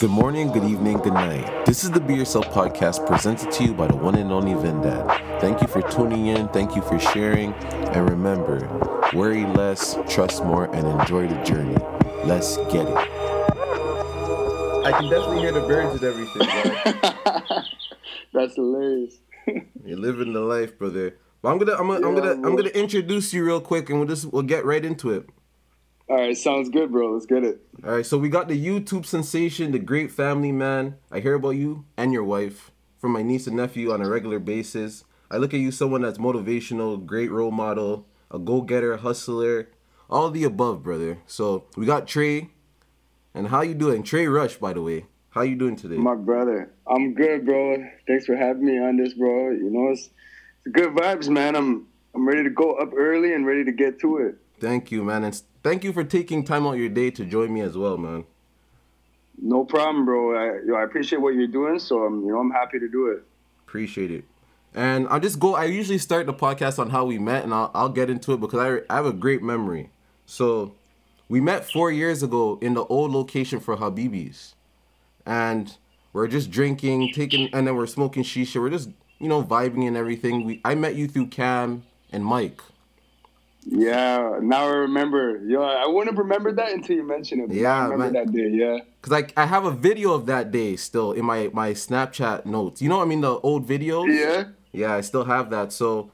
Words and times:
Good 0.00 0.10
morning, 0.10 0.52
good 0.52 0.62
evening, 0.62 0.98
good 0.98 1.14
night. 1.14 1.66
This 1.66 1.82
is 1.82 1.90
the 1.90 1.98
Be 1.98 2.14
Yourself 2.14 2.46
podcast 2.50 3.04
presented 3.04 3.50
to 3.50 3.64
you 3.64 3.74
by 3.74 3.88
the 3.88 3.96
one 3.96 4.14
and 4.14 4.30
only 4.30 4.54
Vin 4.54 4.80
Dad. 4.80 5.40
Thank 5.40 5.60
you 5.60 5.66
for 5.66 5.82
tuning 5.82 6.28
in, 6.28 6.46
thank 6.50 6.76
you 6.76 6.82
for 6.82 7.00
sharing, 7.00 7.52
and 7.52 8.08
remember 8.08 8.60
worry 9.12 9.44
less, 9.44 9.98
trust 10.08 10.44
more, 10.44 10.72
and 10.72 10.86
enjoy 10.86 11.26
the 11.26 11.42
journey. 11.42 11.76
Let's 12.24 12.58
get 12.72 12.86
it. 12.86 12.96
I 14.86 14.92
can 14.92 15.10
definitely 15.10 15.40
hear 15.40 15.50
the 15.50 15.62
birds 15.62 16.00
and 16.00 16.04
everything, 16.04 17.64
That's 18.32 18.54
hilarious. 18.54 19.18
You're 19.84 19.98
living 19.98 20.32
the 20.32 20.40
life, 20.42 20.78
brother. 20.78 21.16
But 21.42 21.48
I'm 21.48 21.58
gonna, 21.58 21.72
I'm 21.72 21.88
gonna, 21.88 22.06
I'm 22.06 22.14
gonna, 22.14 22.32
I'm 22.34 22.54
gonna 22.54 22.68
introduce 22.68 23.34
you 23.34 23.44
real 23.44 23.60
quick, 23.60 23.90
and 23.90 23.98
we'll 23.98 24.08
just, 24.08 24.26
we'll 24.32 24.42
get 24.42 24.64
right 24.64 24.84
into 24.84 25.10
it. 25.10 25.28
All 26.10 26.16
right, 26.16 26.36
sounds 26.36 26.70
good, 26.70 26.90
bro. 26.90 27.12
Let's 27.12 27.26
get 27.26 27.44
it. 27.44 27.60
All 27.84 27.96
right, 27.96 28.06
so 28.06 28.16
we 28.16 28.30
got 28.30 28.48
the 28.48 28.58
YouTube 28.58 29.04
sensation, 29.04 29.72
the 29.72 29.78
great 29.78 30.10
family 30.10 30.52
man. 30.52 30.96
I 31.12 31.20
hear 31.20 31.34
about 31.34 31.50
you 31.50 31.84
and 31.98 32.14
your 32.14 32.24
wife 32.24 32.70
from 32.98 33.12
my 33.12 33.22
niece 33.22 33.46
and 33.46 33.56
nephew 33.56 33.92
on 33.92 34.00
a 34.00 34.08
regular 34.08 34.38
basis. 34.38 35.04
I 35.30 35.36
look 35.36 35.52
at 35.52 35.60
you 35.60 35.70
someone 35.70 36.00
that's 36.00 36.16
motivational, 36.16 37.04
great 37.04 37.30
role 37.30 37.50
model, 37.50 38.06
a 38.30 38.38
go-getter, 38.38 38.96
hustler, 38.96 39.68
all 40.08 40.30
the 40.30 40.44
above, 40.44 40.82
brother. 40.82 41.18
So 41.26 41.66
we 41.76 41.84
got 41.84 42.08
Tray, 42.08 42.48
and 43.34 43.48
how 43.48 43.60
you 43.60 43.74
doing? 43.74 44.02
Tray 44.02 44.26
Rush, 44.26 44.56
by 44.56 44.72
the 44.72 44.80
way. 44.80 45.04
How 45.30 45.42
you 45.42 45.56
doing 45.56 45.76
today? 45.76 45.96
My 45.96 46.14
brother, 46.14 46.72
I'm 46.86 47.12
good, 47.12 47.44
bro. 47.44 47.84
Thanks 48.06 48.24
for 48.24 48.34
having 48.34 48.64
me 48.64 48.78
on 48.78 48.96
this, 48.96 49.12
bro. 49.12 49.50
You 49.50 49.70
know, 49.70 49.90
it's, 49.90 50.08
it's 50.64 50.72
good 50.72 50.94
vibes, 50.94 51.28
man. 51.28 51.54
I'm 51.54 51.86
I'm 52.14 52.26
ready 52.26 52.42
to 52.44 52.50
go 52.50 52.72
up 52.72 52.92
early 52.96 53.34
and 53.34 53.46
ready 53.46 53.64
to 53.64 53.72
get 53.72 54.00
to 54.00 54.16
it. 54.16 54.36
Thank 54.60 54.90
you, 54.90 55.04
man, 55.04 55.24
and 55.24 55.42
thank 55.62 55.84
you 55.84 55.92
for 55.92 56.04
taking 56.04 56.44
time 56.44 56.66
out 56.66 56.72
your 56.72 56.88
day 56.88 57.10
to 57.12 57.24
join 57.24 57.52
me 57.52 57.60
as 57.60 57.76
well, 57.76 57.96
man. 57.96 58.24
No 59.40 59.64
problem, 59.64 60.04
bro. 60.04 60.34
I, 60.36 60.56
you 60.56 60.66
know, 60.66 60.74
I 60.74 60.82
appreciate 60.82 61.20
what 61.20 61.34
you're 61.34 61.46
doing, 61.46 61.78
so 61.78 62.02
I'm 62.04 62.24
you 62.24 62.32
know 62.32 62.40
I'm 62.40 62.50
happy 62.50 62.78
to 62.78 62.88
do 62.88 63.08
it. 63.08 63.22
Appreciate 63.66 64.10
it. 64.10 64.24
And 64.74 65.08
I'll 65.08 65.20
just 65.20 65.38
go. 65.38 65.54
I 65.54 65.64
usually 65.64 65.98
start 65.98 66.26
the 66.26 66.34
podcast 66.34 66.78
on 66.78 66.90
how 66.90 67.04
we 67.04 67.18
met, 67.18 67.44
and 67.44 67.54
I'll, 67.54 67.70
I'll 67.74 67.88
get 67.88 68.10
into 68.10 68.32
it 68.32 68.40
because 68.40 68.58
I, 68.58 68.92
I 68.92 68.96
have 68.96 69.06
a 69.06 69.12
great 69.12 69.42
memory. 69.42 69.90
So, 70.26 70.74
we 71.28 71.40
met 71.40 71.70
four 71.70 71.90
years 71.90 72.22
ago 72.22 72.58
in 72.60 72.74
the 72.74 72.84
old 72.84 73.12
location 73.12 73.60
for 73.60 73.76
Habibis, 73.76 74.54
and 75.24 75.76
we're 76.12 76.28
just 76.28 76.50
drinking, 76.50 77.12
taking, 77.14 77.48
and 77.54 77.66
then 77.66 77.76
we're 77.76 77.86
smoking 77.86 78.24
shisha. 78.24 78.60
We're 78.60 78.70
just 78.70 78.90
you 79.20 79.28
know 79.28 79.42
vibing 79.42 79.86
and 79.86 79.96
everything. 79.96 80.44
We 80.44 80.60
I 80.64 80.74
met 80.74 80.96
you 80.96 81.06
through 81.06 81.28
Cam 81.28 81.84
and 82.10 82.24
Mike. 82.24 82.60
Yeah, 83.70 84.38
now 84.40 84.66
I 84.66 84.70
remember. 84.70 85.42
Yo, 85.46 85.62
I 85.62 85.86
wouldn't 85.86 86.08
have 86.08 86.18
remembered 86.18 86.56
that 86.56 86.72
until 86.72 86.96
you 86.96 87.06
mentioned 87.06 87.50
it. 87.50 87.54
Yeah, 87.54 87.74
I 87.74 87.84
remember 87.84 88.12
man. 88.12 88.24
that 88.24 88.32
day. 88.32 88.48
Yeah. 88.48 88.78
Cause 89.02 89.12
I, 89.12 89.40
I 89.40 89.46
have 89.46 89.66
a 89.66 89.70
video 89.70 90.12
of 90.12 90.26
that 90.26 90.50
day 90.50 90.76
still 90.76 91.12
in 91.12 91.24
my 91.24 91.50
my 91.52 91.72
Snapchat 91.72 92.46
notes. 92.46 92.80
You 92.80 92.88
know 92.88 92.96
what 92.96 93.04
I 93.04 93.08
mean? 93.08 93.20
The 93.20 93.38
old 93.40 93.68
videos. 93.68 94.06
Yeah. 94.08 94.44
Yeah, 94.72 94.94
I 94.94 95.02
still 95.02 95.24
have 95.24 95.50
that. 95.50 95.72
So, 95.72 96.10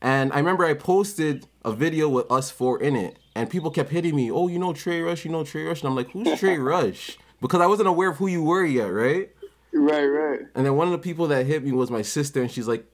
and 0.00 0.32
I 0.32 0.38
remember 0.38 0.64
I 0.64 0.74
posted 0.74 1.46
a 1.64 1.72
video 1.72 2.08
with 2.08 2.30
us 2.30 2.50
four 2.50 2.80
in 2.80 2.96
it, 2.96 3.18
and 3.34 3.48
people 3.48 3.70
kept 3.70 3.90
hitting 3.90 4.16
me. 4.16 4.30
Oh, 4.30 4.48
you 4.48 4.58
know 4.58 4.72
Tray 4.72 5.00
Rush? 5.00 5.24
You 5.24 5.30
know 5.30 5.44
Tray 5.44 5.64
Rush? 5.64 5.82
And 5.82 5.88
I'm 5.88 5.96
like, 5.96 6.10
who's 6.10 6.38
Tray 6.38 6.58
Rush? 6.72 7.18
Because 7.40 7.60
I 7.60 7.66
wasn't 7.66 7.88
aware 7.88 8.10
of 8.10 8.16
who 8.16 8.26
you 8.26 8.42
were 8.42 8.64
yet, 8.64 8.86
right? 8.86 9.30
Right, 9.72 10.06
right. 10.06 10.40
And 10.54 10.64
then 10.64 10.74
one 10.76 10.88
of 10.88 10.92
the 10.92 10.98
people 10.98 11.28
that 11.28 11.46
hit 11.46 11.64
me 11.64 11.72
was 11.72 11.90
my 11.90 12.02
sister, 12.02 12.40
and 12.40 12.50
she's 12.50 12.66
like, 12.66 12.86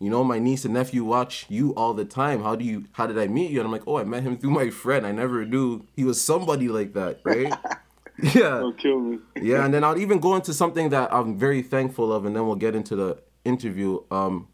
you 0.00 0.08
know, 0.08 0.24
my 0.24 0.38
niece 0.38 0.64
and 0.64 0.72
nephew 0.72 1.04
watch 1.04 1.44
you 1.50 1.74
all 1.74 1.92
the 1.92 2.06
time. 2.06 2.42
How 2.42 2.56
do 2.56 2.64
you? 2.64 2.86
How 2.92 3.06
did 3.06 3.18
I 3.18 3.28
meet 3.28 3.50
you? 3.50 3.60
And 3.60 3.66
I'm 3.66 3.72
like, 3.72 3.86
oh, 3.86 3.98
I 3.98 4.04
met 4.04 4.22
him 4.22 4.38
through 4.38 4.50
my 4.50 4.70
friend. 4.70 5.06
I 5.06 5.12
never 5.12 5.44
knew 5.44 5.86
he 5.94 6.04
was 6.04 6.20
somebody 6.20 6.68
like 6.68 6.94
that, 6.94 7.20
right? 7.22 7.52
yeah. 8.22 8.60
Don't 8.60 8.78
kill 8.78 8.98
me. 8.98 9.18
Yeah, 9.40 9.64
and 9.64 9.74
then 9.74 9.84
I'll 9.84 9.98
even 9.98 10.18
go 10.18 10.34
into 10.36 10.54
something 10.54 10.88
that 10.88 11.12
I'm 11.12 11.38
very 11.38 11.60
thankful 11.60 12.12
of, 12.14 12.24
and 12.24 12.34
then 12.34 12.46
we'll 12.46 12.56
get 12.56 12.74
into 12.74 12.96
the 12.96 13.18
interview. 13.44 14.00
Um, 14.10 14.48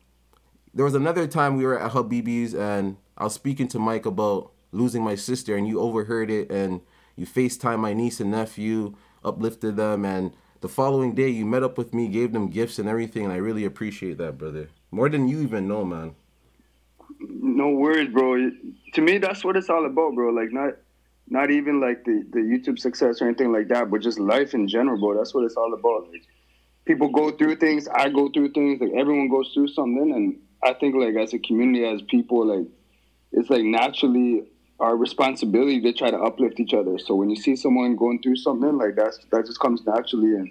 there 0.75 0.85
was 0.85 0.95
another 0.97 1.29
time 1.29 1.57
we 1.57 1.65
were 1.65 1.81
at 1.81 1.93
Habibi's, 1.93 2.53
and 2.53 2.97
I 3.17 3.25
was 3.25 3.35
speaking 3.35 3.69
to 3.69 3.79
Mike 3.79 4.05
about 4.05 4.51
losing 4.73 5.05
my 5.05 5.15
sister, 5.15 5.57
and 5.57 5.69
you 5.69 5.81
overheard 5.81 6.29
it, 6.29 6.51
and 6.51 6.81
you 7.15 7.25
FaceTime 7.25 7.79
my 7.79 7.95
niece 7.95 8.19
and 8.19 8.33
nephew, 8.33 8.97
uplifted 9.25 9.77
them, 9.77 10.05
and 10.05 10.33
the 10.61 10.69
following 10.69 11.15
day 11.15 11.29
you 11.29 11.45
met 11.45 11.63
up 11.63 11.79
with 11.79 11.95
me, 11.95 12.09
gave 12.09 12.33
them 12.33 12.49
gifts 12.49 12.79
and 12.79 12.89
everything, 12.89 13.25
and 13.25 13.33
I 13.33 13.37
really 13.37 13.65
appreciate 13.65 14.19
that, 14.19 14.39
brother. 14.39 14.69
More 14.91 15.09
than 15.09 15.29
you 15.29 15.41
even 15.43 15.69
know, 15.69 15.85
man. 15.85 16.15
No 17.21 17.71
worries, 17.71 18.13
bro. 18.13 18.51
To 18.95 19.01
me, 19.01 19.19
that's 19.19 19.45
what 19.45 19.57
it's 19.57 19.71
all 19.71 19.87
about, 19.87 20.15
bro. 20.15 20.31
Like 20.31 20.53
not, 20.53 20.75
not 21.29 21.51
even 21.51 21.81
like 21.81 22.05
the 22.05 22.25
the 22.31 22.41
YouTube 22.41 22.79
success 22.79 23.21
or 23.21 23.27
anything 23.27 23.53
like 23.53 23.69
that, 23.69 23.91
but 23.91 24.01
just 24.01 24.19
life 24.19 24.55
in 24.55 24.69
general, 24.69 24.99
bro. 24.99 25.17
That's 25.17 25.35
what 25.35 25.45
it's 25.45 25.57
all 25.57 25.73
about. 25.73 26.11
Like 26.11 26.25
people 26.85 27.09
go 27.09 27.31
through 27.31 27.57
things, 27.57 27.89
I 27.89 28.09
go 28.09 28.29
through 28.29 28.53
things. 28.53 28.81
Like 28.81 28.93
everyone 28.97 29.29
goes 29.29 29.51
through 29.53 29.69
something, 29.69 30.13
and 30.13 30.39
I 30.63 30.73
think 30.79 30.95
like 30.95 31.17
as 31.17 31.35
a 31.35 31.39
community, 31.39 31.85
as 31.85 32.03
people, 32.03 32.47
like 32.47 32.67
it's 33.33 33.51
like 33.51 33.65
naturally 33.65 34.45
our 34.79 34.97
responsibility 34.97 35.81
to 35.81 35.93
try 35.93 36.11
to 36.11 36.19
uplift 36.19 36.61
each 36.61 36.75
other. 36.75 36.99
So 36.99 37.15
when 37.15 37.31
you 37.31 37.37
see 37.37 37.57
someone 37.57 37.97
going 37.97 38.21
through 38.23 38.37
something, 38.37 38.77
like 38.77 38.97
that's 38.97 39.19
that 39.33 39.47
just 39.47 39.61
comes 39.61 39.85
naturally, 39.87 40.35
and 40.35 40.51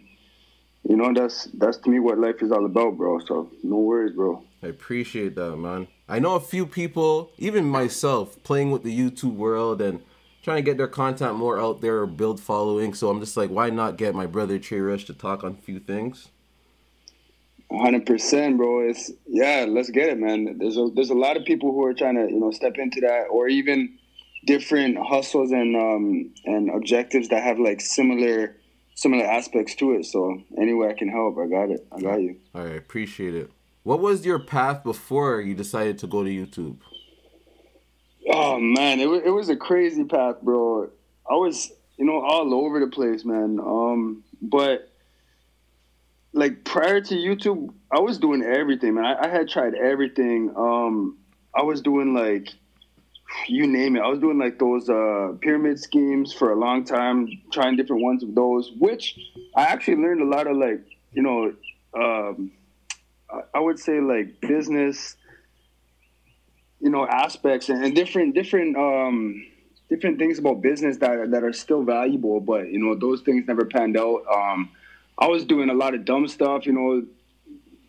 you 0.83 0.95
know 0.95 1.13
that's 1.13 1.45
that's 1.53 1.77
to 1.79 1.89
me 1.89 1.99
what 1.99 2.17
life 2.17 2.41
is 2.41 2.51
all 2.51 2.65
about, 2.65 2.97
bro. 2.97 3.19
So 3.19 3.51
no 3.63 3.77
worries, 3.77 4.15
bro. 4.15 4.43
I 4.63 4.67
appreciate 4.67 5.35
that, 5.35 5.55
man. 5.57 5.87
I 6.07 6.19
know 6.19 6.35
a 6.35 6.39
few 6.39 6.65
people, 6.65 7.31
even 7.37 7.65
myself, 7.65 8.41
playing 8.43 8.71
with 8.71 8.83
the 8.83 8.97
YouTube 8.97 9.35
world 9.35 9.81
and 9.81 10.01
trying 10.43 10.57
to 10.57 10.63
get 10.63 10.77
their 10.77 10.87
content 10.87 11.35
more 11.35 11.59
out 11.59 11.81
there 11.81 11.99
or 11.99 12.05
build 12.05 12.39
following. 12.39 12.93
So 12.93 13.09
I'm 13.09 13.19
just 13.19 13.35
like, 13.35 13.49
why 13.49 13.69
not 13.69 13.97
get 13.97 14.13
my 14.13 14.27
brother 14.27 14.59
Tray 14.59 14.79
Rush 14.79 15.05
to 15.05 15.13
talk 15.13 15.43
on 15.43 15.53
a 15.53 15.61
few 15.61 15.79
things? 15.79 16.29
hundred 17.71 18.05
percent, 18.05 18.57
bro. 18.57 18.87
It's 18.87 19.11
yeah, 19.27 19.65
let's 19.67 19.89
get 19.89 20.09
it, 20.09 20.19
man. 20.19 20.57
There's 20.59 20.77
a 20.77 20.89
there's 20.93 21.09
a 21.09 21.15
lot 21.15 21.37
of 21.37 21.45
people 21.45 21.71
who 21.71 21.83
are 21.85 21.93
trying 21.93 22.15
to 22.15 22.31
you 22.31 22.39
know 22.39 22.51
step 22.51 22.77
into 22.77 23.01
that, 23.01 23.25
or 23.31 23.47
even 23.47 23.97
different 24.45 24.97
hustles 24.97 25.51
and 25.51 25.75
um 25.75 26.31
and 26.45 26.69
objectives 26.69 27.29
that 27.29 27.43
have 27.43 27.59
like 27.59 27.81
similar 27.81 28.55
similar 28.95 29.25
aspects 29.25 29.75
to 29.75 29.93
it. 29.93 30.05
So 30.05 30.41
any 30.57 30.73
way 30.73 30.89
I 30.89 30.93
can 30.93 31.09
help, 31.09 31.37
I 31.37 31.47
got 31.47 31.69
it. 31.69 31.85
I 31.91 32.01
got 32.01 32.21
you. 32.21 32.37
All 32.53 32.63
right, 32.63 32.77
appreciate 32.77 33.35
it. 33.35 33.51
What 33.83 33.99
was 33.99 34.25
your 34.25 34.39
path 34.39 34.83
before 34.83 35.41
you 35.41 35.53
decided 35.53 35.99
to 35.99 36.07
go 36.07 36.23
to 36.23 36.29
YouTube? 36.29 36.77
Oh 38.27 38.59
man, 38.59 38.99
it 38.99 39.07
was 39.07 39.21
it 39.23 39.29
was 39.29 39.49
a 39.49 39.55
crazy 39.55 40.03
path, 40.03 40.41
bro. 40.41 40.89
I 41.29 41.35
was 41.35 41.71
you 41.97 42.05
know 42.05 42.21
all 42.21 42.53
over 42.53 42.79
the 42.79 42.87
place, 42.87 43.23
man. 43.23 43.59
Um, 43.59 44.23
but 44.41 44.89
like 46.33 46.63
prior 46.63 47.01
to 47.01 47.15
YouTube, 47.15 47.73
I 47.91 47.99
was 47.99 48.17
doing 48.17 48.43
everything, 48.43 48.95
man. 48.95 49.05
I, 49.05 49.25
I 49.25 49.27
had 49.27 49.47
tried 49.47 49.75
everything. 49.75 50.51
Um, 50.55 51.17
I 51.53 51.61
was 51.61 51.81
doing 51.81 52.13
like 52.13 52.53
you 53.47 53.67
name 53.67 53.95
it. 53.95 54.01
I 54.01 54.07
was 54.07 54.19
doing 54.19 54.37
like 54.37 54.59
those 54.59 54.89
uh, 54.89 55.33
pyramid 55.41 55.79
schemes 55.79 56.33
for 56.33 56.51
a 56.51 56.55
long 56.59 56.83
time, 56.85 57.27
trying 57.51 57.75
different 57.75 58.03
ones 58.03 58.23
of 58.23 58.35
those, 58.35 58.71
which 58.77 59.17
I 59.55 59.63
actually 59.63 59.97
learned 59.97 60.21
a 60.21 60.25
lot 60.25 60.47
of 60.47 60.57
like 60.57 60.81
you 61.13 61.21
know, 61.23 61.53
um, 61.95 62.51
I- 63.53 63.59
would 63.59 63.79
say 63.79 63.99
like 63.99 64.41
business 64.41 65.15
you 66.81 66.89
know 66.89 67.07
aspects 67.07 67.69
and, 67.69 67.95
different 67.95 68.35
different 68.35 68.75
um 68.77 69.45
different 69.89 70.17
things 70.19 70.39
about 70.39 70.61
business 70.61 70.97
that 70.97 71.31
that 71.31 71.43
are 71.43 71.53
still 71.53 71.83
valuable 71.83 72.39
but 72.39 72.69
you 72.69 72.79
know 72.79 72.95
those 72.95 73.21
things 73.21 73.47
never 73.47 73.65
panned 73.65 73.97
out 73.97 74.21
um 74.33 74.69
i 75.17 75.27
was 75.27 75.45
doing 75.45 75.69
a 75.69 75.73
lot 75.73 75.93
of 75.93 76.03
dumb 76.05 76.27
stuff 76.27 76.65
you 76.65 76.73
know 76.73 77.05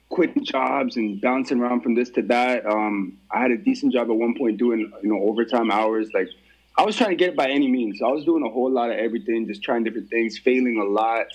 quitting 0.08 0.44
jobs 0.44 0.96
and 0.96 1.20
bouncing 1.20 1.60
around 1.60 1.80
from 1.80 1.94
this 1.94 2.10
to 2.10 2.22
that 2.22 2.64
um 2.66 3.18
i 3.30 3.40
had 3.40 3.50
a 3.50 3.56
decent 3.56 3.92
job 3.92 4.08
at 4.08 4.16
one 4.16 4.36
point 4.36 4.56
doing 4.56 4.92
you 5.02 5.08
know 5.08 5.20
overtime 5.28 5.70
hours 5.70 6.08
like 6.14 6.28
i 6.78 6.82
was 6.82 6.96
trying 6.96 7.10
to 7.10 7.16
get 7.16 7.30
it 7.30 7.36
by 7.36 7.48
any 7.48 7.68
means 7.68 8.00
i 8.00 8.08
was 8.08 8.24
doing 8.24 8.44
a 8.44 8.48
whole 8.48 8.70
lot 8.70 8.90
of 8.90 8.96
everything 8.96 9.46
just 9.46 9.62
trying 9.62 9.82
different 9.82 10.08
things 10.08 10.38
failing 10.38 10.78
a 10.80 10.84
lot 10.84 11.26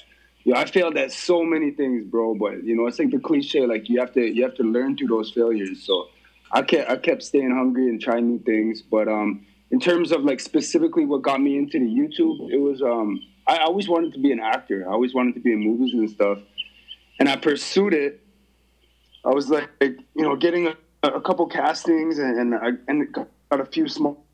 you 0.44 0.54
know, 0.54 0.60
I 0.60 0.66
failed 0.66 0.98
at 0.98 1.12
so 1.12 1.44
many 1.44 1.72
things, 1.72 2.06
bro. 2.06 2.36
But 2.36 2.64
you 2.64 2.76
know, 2.76 2.88
it's 2.88 3.00
like 3.00 3.12
the 3.12 3.20
cliche, 3.20 3.66
like 3.66 3.90
you 3.90 4.00
have 4.00 4.14
to 4.14 4.22
you 4.22 4.44
have 4.44 4.56
to 4.56 4.64
learn 4.64 4.98
through 4.98 5.08
those 5.08 5.32
failures. 5.32 5.86
So 5.86 6.08
I 6.52 6.62
kept 6.64 6.90
I 6.90 6.96
kept 6.98 7.24
staying 7.24 7.52
hungry 7.52 7.88
and 7.90 8.02
trying 8.02 8.28
new 8.28 8.40
things. 8.40 8.82
But 8.82 9.08
um, 9.08 9.46
in 9.70 9.80
terms 9.80 10.12
of 10.12 10.24
like 10.24 10.40
specifically 10.40 11.06
what 11.06 11.22
got 11.22 11.42
me 11.42 11.58
into 11.58 11.80
the 11.80 11.86
YouTube, 11.86 12.52
it 12.52 12.58
was 12.58 12.82
um, 12.82 13.22
I 13.48 13.60
always 13.60 13.88
wanted 13.88 14.14
to 14.14 14.20
be 14.20 14.32
an 14.32 14.40
actor. 14.40 14.86
I 14.88 14.92
always 14.92 15.14
wanted 15.14 15.36
to 15.36 15.42
be 15.42 15.54
in 15.54 15.60
movies 15.60 15.94
and 15.94 16.10
stuff, 16.10 16.40
and 17.20 17.30
I 17.30 17.36
pursued 17.36 17.94
it. 17.94 18.20
I 19.24 19.30
was 19.30 19.50
like, 19.50 19.70
you 19.82 19.98
know, 20.16 20.36
getting 20.36 20.68
a, 20.68 20.76
a 21.04 21.22
couple 21.22 21.46
castings 21.48 22.18
and 22.18 22.40
and 22.40 22.56
I 22.56 22.72
and 22.88 23.14
got 23.14 23.60
a 23.60 23.66
few 23.66 23.88
small 23.88 24.26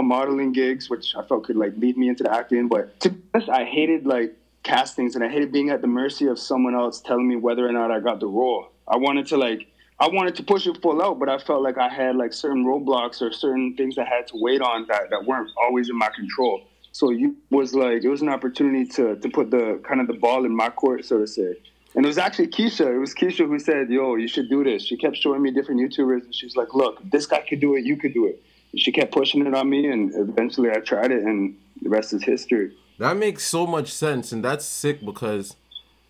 modeling 0.00 0.52
gigs, 0.52 0.90
which 0.90 1.14
I 1.16 1.22
felt 1.24 1.44
could 1.44 1.56
like 1.56 1.72
lead 1.76 1.96
me 1.96 2.08
into 2.08 2.24
the 2.24 2.34
acting. 2.34 2.68
But 2.68 2.98
to 3.00 3.10
be 3.10 3.22
honest, 3.34 3.50
I 3.50 3.64
hated 3.64 4.06
like 4.06 4.34
castings 4.62 5.14
and 5.14 5.24
I 5.24 5.28
hated 5.28 5.52
being 5.52 5.70
at 5.70 5.80
the 5.80 5.86
mercy 5.86 6.26
of 6.26 6.38
someone 6.38 6.74
else 6.74 7.00
telling 7.00 7.28
me 7.28 7.36
whether 7.36 7.66
or 7.66 7.72
not 7.72 7.90
I 7.90 8.00
got 8.00 8.20
the 8.20 8.26
role. 8.26 8.68
I 8.86 8.96
wanted 8.96 9.26
to 9.28 9.36
like 9.36 9.66
I 9.98 10.08
wanted 10.08 10.34
to 10.36 10.42
push 10.42 10.66
it 10.66 10.80
full 10.82 11.02
out, 11.02 11.18
but 11.18 11.28
I 11.28 11.38
felt 11.38 11.62
like 11.62 11.78
I 11.78 11.88
had 11.88 12.16
like 12.16 12.32
certain 12.32 12.64
roadblocks 12.64 13.22
or 13.22 13.32
certain 13.32 13.76
things 13.76 13.98
I 13.98 14.04
had 14.04 14.26
to 14.28 14.34
wait 14.36 14.60
on 14.60 14.86
that, 14.88 15.10
that 15.10 15.24
weren't 15.24 15.50
always 15.60 15.88
in 15.88 15.96
my 15.96 16.08
control. 16.08 16.62
So 16.92 17.10
you 17.10 17.36
was 17.50 17.74
like 17.74 18.04
it 18.04 18.08
was 18.08 18.22
an 18.22 18.28
opportunity 18.28 18.84
to 18.96 19.16
to 19.16 19.28
put 19.28 19.50
the 19.50 19.80
kind 19.88 20.00
of 20.00 20.06
the 20.06 20.14
ball 20.14 20.44
in 20.44 20.54
my 20.54 20.70
court, 20.70 21.04
so 21.04 21.18
to 21.18 21.26
say. 21.26 21.56
And 21.94 22.04
it 22.04 22.08
was 22.08 22.18
actually 22.18 22.48
Keisha. 22.48 22.94
It 22.94 22.98
was 22.98 23.14
Keisha 23.14 23.46
who 23.46 23.58
said, 23.58 23.90
"Yo, 23.90 24.16
you 24.16 24.28
should 24.28 24.48
do 24.48 24.64
this." 24.64 24.86
She 24.86 24.96
kept 24.96 25.16
showing 25.16 25.42
me 25.42 25.50
different 25.50 25.80
YouTubers, 25.80 26.24
and 26.24 26.34
she's 26.34 26.56
like, 26.56 26.74
"Look, 26.74 26.98
this 27.10 27.26
guy 27.26 27.44
could 27.46 27.60
do 27.60 27.76
it. 27.76 27.84
You 27.84 27.96
could 27.96 28.14
do 28.14 28.26
it." 28.26 28.42
And 28.72 28.80
she 28.80 28.92
kept 28.92 29.12
pushing 29.12 29.46
it 29.46 29.54
on 29.54 29.68
me, 29.68 29.86
and 29.86 30.12
eventually 30.14 30.70
I 30.70 30.80
tried 30.80 31.12
it, 31.12 31.22
and 31.22 31.56
the 31.82 31.90
rest 31.90 32.12
is 32.14 32.22
history. 32.22 32.72
That 32.98 33.16
makes 33.16 33.44
so 33.44 33.66
much 33.66 33.92
sense, 33.92 34.32
and 34.32 34.42
that's 34.42 34.64
sick 34.64 35.04
because 35.04 35.56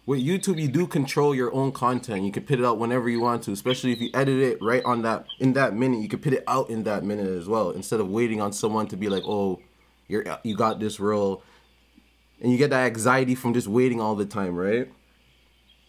with 0.07 0.21
YouTube 0.21 0.61
you 0.61 0.69
do 0.69 0.87
control 0.87 1.35
your 1.35 1.53
own 1.55 1.73
content. 1.73 2.23
You 2.25 2.33
can 2.33 2.45
put 2.45 2.59
it 2.59 2.65
out 2.65 2.79
whenever 2.79 3.09
you 3.09 3.21
want 3.21 3.43
to, 3.45 3.53
especially 3.53 3.93
if 3.93 4.01
you 4.01 4.11
edit 4.15 4.39
it 4.39 4.59
right 4.61 4.85
on 4.85 5.03
that 5.03 5.27
in 5.41 5.53
that 5.55 5.75
minute. 5.75 6.01
You 6.01 6.09
can 6.09 6.21
put 6.21 6.33
it 6.33 6.45
out 6.47 6.71
in 6.71 6.85
that 6.85 7.03
minute 7.05 7.27
as 7.27 7.49
well, 7.49 7.71
instead 7.71 7.99
of 7.99 8.09
waiting 8.09 8.41
on 8.41 8.53
someone 8.53 8.87
to 8.89 8.97
be 8.97 9.09
like, 9.09 9.25
"Oh, 9.27 9.61
you're 10.07 10.25
you 10.45 10.55
got 10.55 10.79
this 10.79 11.01
role," 11.01 11.43
and 12.41 12.53
you 12.53 12.59
get 12.59 12.71
that 12.71 12.87
anxiety 12.87 13.35
from 13.35 13.55
just 13.55 13.67
waiting 13.67 14.01
all 14.01 14.15
the 14.15 14.27
time, 14.27 14.55
right? 14.55 14.89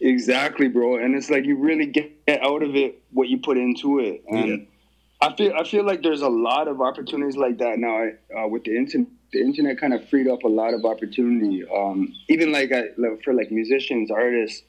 Exactly, 0.00 0.68
bro. 0.68 0.96
And 0.96 1.14
it's 1.14 1.30
like 1.30 1.44
you 1.44 1.56
really 1.56 1.86
get 1.86 2.12
out 2.28 2.62
of 2.62 2.74
it 2.74 3.02
what 3.12 3.28
you 3.28 3.38
put 3.38 3.56
into 3.56 4.00
it. 4.00 4.22
And 4.28 4.48
yeah. 4.48 4.56
I 5.28 5.34
feel 5.36 5.52
I 5.58 5.64
feel 5.64 5.84
like 5.84 6.02
there's 6.02 6.22
a 6.22 6.28
lot 6.28 6.68
of 6.68 6.80
opportunities 6.80 7.36
like 7.36 7.58
that 7.58 7.78
now 7.78 8.08
uh, 8.36 8.48
with 8.48 8.64
the 8.64 8.76
internet. 8.76 9.08
The 9.32 9.40
internet 9.40 9.80
kind 9.80 9.94
of 9.94 10.08
freed 10.08 10.28
up 10.28 10.44
a 10.44 10.48
lot 10.48 10.74
of 10.74 10.84
opportunity. 10.84 11.64
Um, 11.64 12.14
even 12.28 12.52
like, 12.52 12.70
I, 12.70 12.90
like 12.96 13.20
for 13.24 13.34
like 13.34 13.50
musicians, 13.50 14.08
artists, 14.08 14.62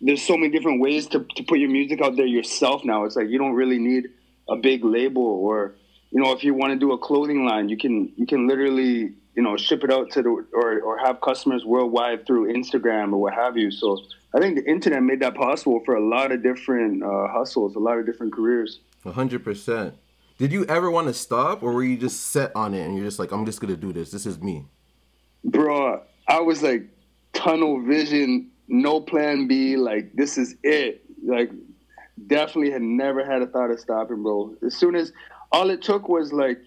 there's 0.00 0.22
so 0.22 0.36
many 0.36 0.52
different 0.52 0.80
ways 0.80 1.08
to, 1.08 1.26
to 1.34 1.42
put 1.42 1.58
your 1.58 1.70
music 1.70 2.00
out 2.00 2.14
there 2.16 2.26
yourself 2.26 2.84
now. 2.84 3.04
It's 3.04 3.16
like 3.16 3.28
you 3.28 3.38
don't 3.38 3.54
really 3.54 3.78
need 3.78 4.04
a 4.48 4.56
big 4.56 4.84
label 4.84 5.22
or 5.24 5.74
you 6.12 6.22
know 6.22 6.30
if 6.32 6.44
you 6.44 6.54
want 6.54 6.72
to 6.72 6.78
do 6.78 6.92
a 6.92 6.98
clothing 6.98 7.44
line, 7.44 7.68
you 7.68 7.76
can 7.76 8.12
you 8.16 8.26
can 8.26 8.46
literally 8.46 9.14
you 9.36 9.42
know 9.42 9.56
ship 9.56 9.84
it 9.84 9.92
out 9.92 10.10
to 10.12 10.22
the 10.22 10.30
or 10.52 10.80
or 10.80 10.98
have 10.98 11.20
customers 11.20 11.64
worldwide 11.64 12.26
through 12.26 12.52
Instagram 12.52 13.12
or 13.12 13.18
what 13.18 13.34
have 13.34 13.56
you. 13.56 13.70
So 13.70 13.98
I 14.34 14.40
think 14.40 14.56
the 14.56 14.64
internet 14.64 15.02
made 15.02 15.20
that 15.20 15.34
possible 15.34 15.80
for 15.84 15.94
a 15.94 16.08
lot 16.08 16.32
of 16.32 16.42
different 16.42 17.02
uh, 17.02 17.28
hustles, 17.28 17.76
a 17.76 17.78
lot 17.78 17.98
of 17.98 18.06
different 18.06 18.32
careers. 18.32 18.80
hundred 19.04 19.44
percent. 19.44 19.94
Did 20.38 20.52
you 20.52 20.66
ever 20.66 20.90
want 20.90 21.06
to 21.06 21.14
stop, 21.14 21.62
or 21.62 21.72
were 21.72 21.84
you 21.84 21.96
just 21.96 22.28
set 22.28 22.52
on 22.54 22.74
it 22.74 22.84
and 22.84 22.94
you're 22.94 23.06
just 23.06 23.18
like, 23.18 23.32
I'm 23.32 23.46
just 23.46 23.60
gonna 23.60 23.76
do 23.76 23.92
this. 23.92 24.10
This 24.10 24.26
is 24.26 24.40
me. 24.40 24.66
Bro, 25.44 26.02
I 26.28 26.40
was 26.40 26.62
like 26.62 26.88
tunnel 27.32 27.80
vision, 27.80 28.50
no 28.68 29.00
plan 29.00 29.46
B. 29.46 29.76
Like 29.76 30.12
this 30.14 30.38
is 30.38 30.56
it. 30.62 31.04
Like 31.24 31.50
definitely 32.26 32.70
had 32.70 32.82
never 32.82 33.24
had 33.24 33.42
a 33.42 33.46
thought 33.46 33.70
of 33.70 33.78
stopping, 33.80 34.22
bro. 34.22 34.54
As 34.64 34.74
soon 34.74 34.94
as 34.94 35.12
all 35.52 35.70
it 35.70 35.82
took 35.82 36.08
was 36.08 36.32
like 36.32 36.58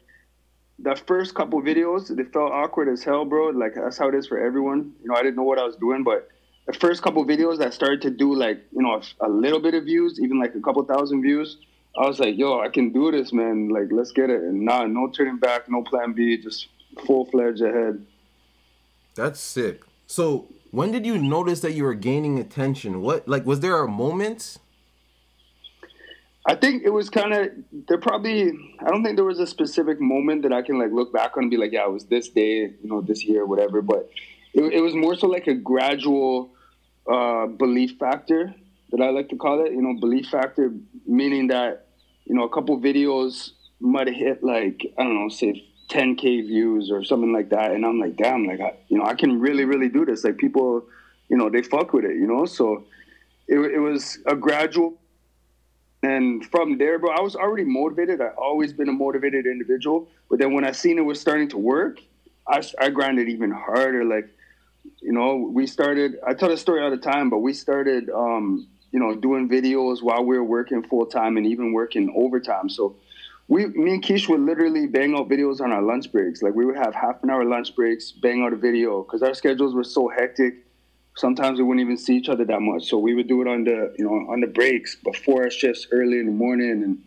the 0.81 0.95
first 0.95 1.35
couple 1.35 1.61
videos, 1.61 2.15
they 2.15 2.23
felt 2.23 2.51
awkward 2.51 2.87
as 2.87 3.03
hell, 3.03 3.25
bro. 3.25 3.49
Like 3.49 3.75
that's 3.75 3.97
how 3.97 4.09
it 4.09 4.15
is 4.15 4.27
for 4.27 4.39
everyone. 4.39 4.93
You 5.01 5.09
know, 5.09 5.15
I 5.15 5.21
didn't 5.23 5.35
know 5.35 5.43
what 5.43 5.59
I 5.59 5.63
was 5.63 5.75
doing, 5.75 6.03
but 6.03 6.29
the 6.67 6.73
first 6.73 7.01
couple 7.01 7.25
videos 7.25 7.57
that 7.59 7.73
started 7.73 8.01
to 8.03 8.09
do 8.09 8.33
like 8.35 8.63
you 8.71 8.81
know 8.81 9.01
a, 9.01 9.27
a, 9.27 9.29
little 9.29 9.59
bit 9.59 9.73
of 9.73 9.85
views, 9.85 10.19
even 10.21 10.39
like 10.39 10.55
a 10.55 10.61
couple 10.61 10.83
thousand 10.83 11.21
views, 11.21 11.57
I 11.97 12.07
was 12.07 12.19
like, 12.19 12.37
yo, 12.37 12.59
I 12.59 12.69
can 12.69 12.93
do 12.93 13.11
this, 13.11 13.33
man. 13.33 13.69
Like, 13.69 13.87
let's 13.91 14.11
get 14.11 14.29
it. 14.29 14.41
And 14.41 14.61
nah, 14.65 14.85
no 14.85 15.09
turning 15.09 15.37
back, 15.37 15.69
no 15.69 15.83
plan 15.83 16.13
B, 16.13 16.37
just 16.37 16.67
full 17.05 17.25
fledged 17.25 17.61
ahead. 17.61 18.05
That's 19.15 19.39
sick. 19.39 19.81
So 20.07 20.47
when 20.71 20.91
did 20.91 21.05
you 21.05 21.17
notice 21.17 21.61
that 21.61 21.73
you 21.73 21.83
were 21.83 21.95
gaining 21.95 22.39
attention? 22.39 23.01
What 23.01 23.27
like 23.27 23.45
was 23.45 23.59
there 23.59 23.81
a 23.81 23.87
moment? 23.87 24.57
I 26.45 26.55
think 26.55 26.83
it 26.83 26.89
was 26.89 27.09
kind 27.09 27.33
of 27.33 27.49
there. 27.87 27.97
Probably 27.97 28.51
I 28.79 28.89
don't 28.89 29.03
think 29.03 29.17
there 29.17 29.25
was 29.25 29.39
a 29.39 29.47
specific 29.47 29.99
moment 29.99 30.43
that 30.43 30.53
I 30.53 30.61
can 30.61 30.79
like 30.79 30.91
look 30.91 31.13
back 31.13 31.35
on 31.37 31.43
and 31.43 31.51
be 31.51 31.57
like, 31.57 31.71
yeah, 31.71 31.85
it 31.85 31.91
was 31.91 32.05
this 32.05 32.29
day, 32.29 32.61
you 32.61 32.77
know, 32.83 33.01
this 33.01 33.25
year, 33.25 33.45
whatever. 33.45 33.81
But 33.81 34.09
it, 34.53 34.63
it 34.73 34.81
was 34.81 34.95
more 34.95 35.15
so 35.15 35.27
like 35.27 35.47
a 35.47 35.53
gradual 35.53 36.51
uh, 37.11 37.47
belief 37.47 37.97
factor 37.99 38.53
that 38.91 39.01
I 39.01 39.09
like 39.09 39.29
to 39.29 39.35
call 39.35 39.65
it. 39.65 39.71
You 39.71 39.81
know, 39.81 39.99
belief 39.99 40.27
factor 40.27 40.73
meaning 41.05 41.47
that 41.47 41.87
you 42.25 42.35
know 42.35 42.43
a 42.43 42.49
couple 42.49 42.79
videos 42.79 43.51
might 43.79 44.07
have 44.07 44.15
hit 44.15 44.43
like 44.43 44.93
I 44.97 45.03
don't 45.03 45.15
know, 45.15 45.29
say 45.29 45.65
10k 45.89 46.47
views 46.47 46.91
or 46.91 47.03
something 47.03 47.33
like 47.33 47.49
that, 47.49 47.71
and 47.71 47.85
I'm 47.85 47.99
like, 47.99 48.15
damn, 48.15 48.45
like 48.45 48.61
I, 48.61 48.77
you 48.87 48.97
know, 48.97 49.05
I 49.05 49.15
can 49.15 49.39
really, 49.39 49.65
really 49.65 49.89
do 49.89 50.05
this. 50.05 50.23
Like 50.23 50.37
people, 50.37 50.85
you 51.29 51.37
know, 51.37 51.49
they 51.49 51.63
fuck 51.63 51.93
with 51.93 52.05
it, 52.05 52.15
you 52.15 52.27
know. 52.27 52.45
So 52.45 52.85
it, 53.47 53.59
it 53.59 53.79
was 53.79 54.19
a 54.25 54.35
gradual. 54.35 54.98
And 56.01 56.45
from 56.45 56.77
there, 56.77 56.97
bro, 56.97 57.11
I 57.11 57.21
was 57.21 57.35
already 57.35 57.65
motivated. 57.65 58.21
I 58.21 58.29
always 58.29 58.71
been 58.71 58.87
a 58.87 58.93
motivated 58.93 59.45
individual. 59.45 60.07
But 60.29 60.39
then 60.39 60.53
when 60.53 60.63
I 60.63 60.71
seen 60.71 60.97
it 60.97 61.01
was 61.01 61.19
starting 61.19 61.49
to 61.49 61.57
work, 61.57 61.99
I, 62.47 62.63
I 62.79 62.89
grinded 62.89 63.27
even 63.27 63.51
harder. 63.51 64.05
Like 64.05 64.29
you 65.01 65.11
know, 65.11 65.35
we 65.35 65.67
started. 65.67 66.17
I 66.25 66.33
tell 66.33 66.49
the 66.49 66.57
story 66.57 66.81
all 66.83 66.91
the 66.91 66.97
time, 66.97 67.29
but 67.29 67.39
we 67.39 67.53
started, 67.53 68.09
um, 68.09 68.67
you 68.91 68.99
know, 68.99 69.15
doing 69.15 69.49
videos 69.49 70.01
while 70.01 70.23
we 70.23 70.37
were 70.37 70.43
working 70.43 70.83
full 70.83 71.05
time 71.05 71.37
and 71.37 71.45
even 71.45 71.73
working 71.73 72.13
overtime. 72.15 72.69
So, 72.69 72.95
we, 73.47 73.65
me 73.67 73.95
and 73.95 74.03
Keish 74.03 74.29
would 74.29 74.41
literally 74.41 74.87
bang 74.87 75.15
out 75.15 75.29
videos 75.29 75.59
on 75.61 75.71
our 75.71 75.81
lunch 75.81 76.11
breaks. 76.11 76.41
Like 76.41 76.53
we 76.53 76.65
would 76.65 76.77
have 76.77 76.93
half 76.93 77.23
an 77.23 77.29
hour 77.29 77.45
lunch 77.45 77.75
breaks, 77.75 78.11
bang 78.11 78.43
out 78.43 78.53
a 78.53 78.55
video 78.55 79.03
because 79.03 79.23
our 79.23 79.33
schedules 79.33 79.73
were 79.73 79.83
so 79.83 80.07
hectic. 80.07 80.65
Sometimes 81.19 81.59
we 81.59 81.65
wouldn't 81.65 81.83
even 81.83 81.97
see 81.97 82.15
each 82.15 82.29
other 82.29 82.45
that 82.45 82.61
much. 82.61 82.87
So 82.87 82.97
we 82.97 83.13
would 83.13 83.27
do 83.27 83.41
it 83.41 83.47
on 83.47 83.65
the, 83.65 83.93
you 83.97 84.05
know, 84.05 84.31
on 84.31 84.39
the 84.39 84.47
breaks 84.47 84.95
before 84.95 85.43
our 85.43 85.51
shifts 85.51 85.85
early 85.91 86.17
in 86.17 86.27
the 86.27 86.31
morning. 86.31 86.81
And 86.83 86.97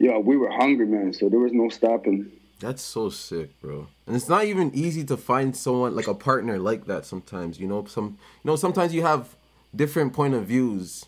yeah, 0.00 0.18
we 0.18 0.36
were 0.36 0.50
hungry, 0.50 0.86
man. 0.86 1.12
So 1.12 1.28
there 1.28 1.38
was 1.38 1.52
no 1.52 1.68
stopping. 1.68 2.32
That's 2.58 2.82
so 2.82 3.08
sick, 3.08 3.60
bro. 3.60 3.86
And 4.06 4.16
it's 4.16 4.28
not 4.28 4.46
even 4.46 4.74
easy 4.74 5.04
to 5.04 5.16
find 5.16 5.54
someone 5.54 5.94
like 5.94 6.08
a 6.08 6.14
partner 6.14 6.58
like 6.58 6.86
that 6.86 7.06
sometimes, 7.06 7.60
you 7.60 7.68
know, 7.68 7.84
some 7.84 8.18
you 8.42 8.50
know, 8.50 8.56
sometimes 8.56 8.92
you 8.92 9.02
have 9.02 9.36
different 9.74 10.12
point 10.12 10.34
of 10.34 10.46
views. 10.46 11.04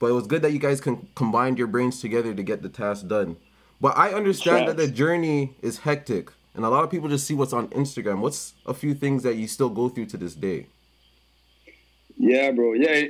But 0.00 0.06
it 0.06 0.14
was 0.14 0.26
good 0.26 0.42
that 0.42 0.52
you 0.52 0.58
guys 0.58 0.80
can 0.80 1.06
combine 1.14 1.56
your 1.56 1.68
brains 1.68 2.00
together 2.00 2.34
to 2.34 2.42
get 2.42 2.62
the 2.62 2.68
task 2.68 3.06
done. 3.06 3.36
But 3.80 3.96
I 3.96 4.12
understand 4.12 4.66
yes. 4.66 4.68
that 4.70 4.76
the 4.76 4.88
journey 4.88 5.54
is 5.62 5.78
hectic 5.78 6.32
and 6.54 6.64
a 6.64 6.68
lot 6.68 6.82
of 6.82 6.90
people 6.90 7.08
just 7.08 7.26
see 7.28 7.34
what's 7.34 7.52
on 7.52 7.68
Instagram. 7.68 8.18
What's 8.18 8.54
a 8.66 8.74
few 8.74 8.92
things 8.94 9.22
that 9.22 9.36
you 9.36 9.46
still 9.46 9.68
go 9.68 9.88
through 9.88 10.06
to 10.06 10.16
this 10.16 10.34
day? 10.34 10.66
Yeah, 12.20 12.50
bro. 12.50 12.74
Yeah, 12.74 13.04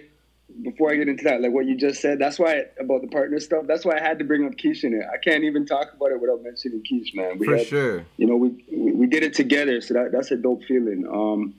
before 0.62 0.92
I 0.92 0.94
get 0.94 1.08
into 1.08 1.24
that, 1.24 1.40
like 1.40 1.50
what 1.50 1.66
you 1.66 1.76
just 1.76 2.00
said, 2.00 2.20
that's 2.20 2.38
why 2.38 2.66
about 2.78 3.02
the 3.02 3.08
partner 3.08 3.40
stuff. 3.40 3.66
That's 3.66 3.84
why 3.84 3.96
I 3.96 4.00
had 4.00 4.20
to 4.20 4.24
bring 4.24 4.46
up 4.46 4.52
Keish 4.52 4.84
in 4.84 4.94
it. 4.94 5.04
I 5.12 5.18
can't 5.18 5.42
even 5.42 5.66
talk 5.66 5.92
about 5.92 6.12
it 6.12 6.20
without 6.20 6.42
mentioning 6.44 6.82
Keish, 6.82 7.14
man. 7.14 7.38
We 7.38 7.46
For 7.46 7.56
had, 7.56 7.66
sure. 7.66 8.04
You 8.18 8.28
know, 8.28 8.36
we, 8.36 8.64
we, 8.70 8.92
we 8.92 9.06
did 9.06 9.25
it 9.25 9.35
together, 9.35 9.80
so 9.80 9.94
that 9.94 10.12
that's 10.12 10.30
a 10.30 10.37
dope 10.37 10.62
feeling. 10.62 11.06
Um, 11.12 11.54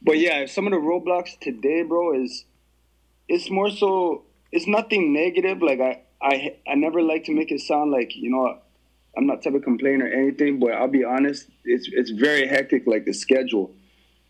but 0.00 0.18
yeah, 0.18 0.46
some 0.46 0.66
of 0.66 0.72
the 0.72 0.78
roadblocks 0.78 1.38
today, 1.40 1.82
bro, 1.82 2.22
is 2.22 2.44
it's 3.28 3.50
more 3.50 3.70
so 3.70 4.22
it's 4.52 4.68
nothing 4.68 5.12
negative. 5.12 5.60
Like 5.60 5.80
I 5.80 6.02
I 6.22 6.56
I 6.68 6.76
never 6.76 7.02
like 7.02 7.24
to 7.24 7.32
make 7.32 7.50
it 7.50 7.60
sound 7.62 7.90
like 7.90 8.14
you 8.14 8.30
know 8.30 8.58
I'm 9.16 9.26
not 9.26 9.42
type 9.42 9.54
of 9.54 9.64
complain 9.64 10.02
or 10.02 10.06
anything, 10.06 10.60
but 10.60 10.72
I'll 10.72 10.86
be 10.86 11.02
honest, 11.02 11.48
it's 11.64 11.88
it's 11.90 12.10
very 12.10 12.46
hectic. 12.46 12.86
Like 12.86 13.06
the 13.06 13.12
schedule, 13.12 13.72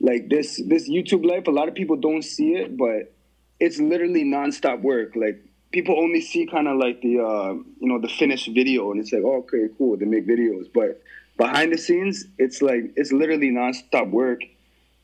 like 0.00 0.28
this 0.28 0.60
this 0.66 0.88
YouTube 0.88 1.24
life, 1.24 1.46
a 1.46 1.50
lot 1.50 1.68
of 1.68 1.74
people 1.74 1.96
don't 1.96 2.22
see 2.22 2.54
it, 2.54 2.76
but 2.76 3.14
it's 3.58 3.78
literally 3.78 4.24
nonstop 4.24 4.82
work. 4.82 5.16
Like 5.16 5.42
people 5.72 5.98
only 5.98 6.20
see 6.20 6.46
kind 6.46 6.68
of 6.68 6.76
like 6.76 7.00
the 7.00 7.20
uh, 7.20 7.52
you 7.52 7.88
know 7.88 8.00
the 8.00 8.08
finished 8.08 8.48
video, 8.48 8.90
and 8.90 9.00
it's 9.00 9.12
like, 9.12 9.22
oh, 9.24 9.38
okay, 9.38 9.68
cool, 9.78 9.96
they 9.96 10.04
make 10.04 10.26
videos, 10.26 10.66
but 10.72 11.02
behind 11.38 11.72
the 11.72 11.78
scenes, 11.78 12.26
it's 12.38 12.60
like 12.60 12.92
it's 12.96 13.12
literally 13.12 13.50
nonstop 13.50 14.10
work. 14.10 14.40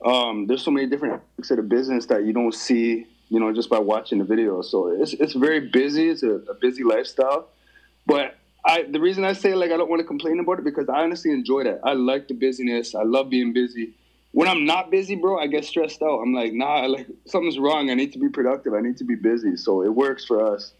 Um, 0.05 0.47
there's 0.47 0.65
so 0.65 0.71
many 0.71 0.87
different 0.87 1.15
aspects 1.15 1.51
of 1.53 1.57
the 1.59 1.63
business 1.63 2.07
that 2.07 2.25
you 2.25 2.33
don't 2.33 2.53
see, 2.53 3.07
you 3.29 3.39
know, 3.39 3.53
just 3.53 3.71
by 3.71 3.79
watching 3.79 4.19
the 4.19 4.25
video. 4.25 4.61
So 4.61 4.89
it's 4.89 5.15
it's 5.15 5.33
very 5.33 5.69
busy. 5.71 6.11
It's 6.11 6.23
a, 6.23 6.35
a 6.35 6.55
busy 6.55 6.85
lifestyle, 6.85 7.49
but 8.07 8.37
I 8.67 8.83
the 8.83 9.01
reason 9.01 9.25
I 9.25 9.33
say 9.33 9.55
like 9.55 9.71
I 9.71 9.79
don't 9.79 9.89
want 9.89 10.01
to 10.01 10.07
complain 10.07 10.39
about 10.39 10.59
it 10.59 10.65
because 10.65 10.89
I 10.91 11.03
honestly 11.03 11.31
enjoy 11.31 11.65
that. 11.65 11.81
I 11.83 11.95
like 11.95 12.29
the 12.29 12.35
busyness. 12.35 12.95
I 12.95 13.05
love 13.05 13.31
being 13.31 13.55
busy 13.55 13.95
when 14.33 14.49
I'm 14.49 14.65
not 14.65 14.91
busy, 14.91 15.15
bro, 15.15 15.39
I 15.39 15.47
get 15.47 15.65
stressed 15.65 16.03
out. 16.03 16.21
I'm 16.21 16.35
like, 16.35 16.53
nah, 16.53 16.87
like 16.87 17.07
something's 17.27 17.59
wrong. 17.59 17.91
I 17.91 17.95
need 17.95 18.13
to 18.15 18.19
be 18.19 18.29
productive. 18.29 18.75
I 18.75 18.81
need 18.81 18.97
to 18.99 19.05
be 19.05 19.15
busy. 19.15 19.57
So 19.57 19.83
it 19.83 19.95
works 19.95 20.25
for 20.25 20.55
us. 20.55 20.73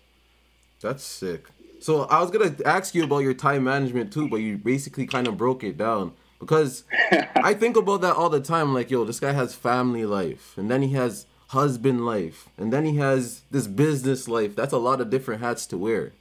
That's 0.81 1.05
sick. 1.05 1.47
So 1.81 2.03
I 2.03 2.21
was 2.21 2.31
gonna 2.31 2.55
ask 2.65 2.95
you 2.95 3.05
about 3.05 3.21
your 3.21 3.35
time 3.35 3.65
management 3.65 4.13
too, 4.13 4.29
but 4.29 4.37
you 4.37 4.57
basically 4.57 5.07
kind 5.07 5.27
of 5.27 5.37
broke 5.37 5.65
it 5.65 5.77
down 5.77 6.13
because 6.41 6.85
I 7.37 7.55
think 7.55 7.77
about 7.77 8.01
that 8.01 8.17
all 8.17 8.31
the 8.31 8.41
time. 8.41 8.73
Like, 8.73 8.91
yo, 8.91 9.05
this 9.05 9.21
guy 9.21 9.33
has 9.33 9.55
family 9.55 10.07
life, 10.07 10.55
and 10.57 10.71
then 10.71 10.83
he 10.83 10.93
has 10.95 11.27
husband 11.49 12.07
life, 12.07 12.49
and 12.57 12.73
then 12.73 12.85
he 12.85 12.97
has 12.97 13.43
this 13.51 13.67
business 13.67 14.29
life. 14.29 14.57
That's 14.57 14.73
a 14.73 14.79
lot 14.79 15.01
of 15.01 15.11
different 15.11 15.43
hats 15.43 15.67
to 15.67 15.79
wear. 15.79 16.13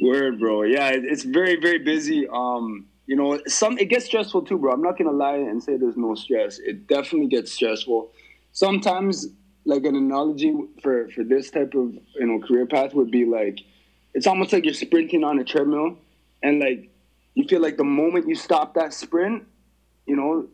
Word, 0.00 0.40
bro. 0.40 0.62
Yeah, 0.62 0.90
it's 0.92 1.22
very, 1.22 1.56
very 1.56 1.78
busy. 1.78 2.26
Um, 2.28 2.86
you 3.06 3.16
know, 3.16 3.38
some 3.46 3.78
it 3.78 3.86
gets 3.86 4.06
stressful 4.06 4.42
too, 4.42 4.58
bro. 4.58 4.72
I'm 4.72 4.82
not 4.82 4.96
gonna 4.96 5.12
lie 5.12 5.36
and 5.36 5.62
say 5.62 5.76
there's 5.76 5.96
no 5.96 6.14
stress. 6.14 6.58
It 6.58 6.86
definitely 6.86 7.28
gets 7.28 7.52
stressful. 7.52 8.10
Sometimes, 8.52 9.28
like 9.66 9.84
an 9.84 9.96
analogy 9.96 10.54
for 10.82 11.08
for 11.10 11.24
this 11.24 11.50
type 11.50 11.74
of 11.74 11.92
you 11.92 12.26
know 12.26 12.40
career 12.46 12.66
path 12.66 12.94
would 12.94 13.10
be 13.10 13.24
like, 13.24 13.60
it's 14.14 14.26
almost 14.26 14.52
like 14.52 14.64
you're 14.64 14.74
sprinting 14.74 15.22
on 15.22 15.38
a 15.38 15.44
treadmill, 15.44 15.98
and 16.42 16.60
like 16.60 16.90
you 17.34 17.46
feel 17.46 17.60
like 17.60 17.76
the 17.76 17.84
moment 17.84 18.26
you 18.26 18.34
stop 18.34 18.74
that 18.74 18.94
sprint, 18.94 19.44
you 20.06 20.16
know, 20.16 20.48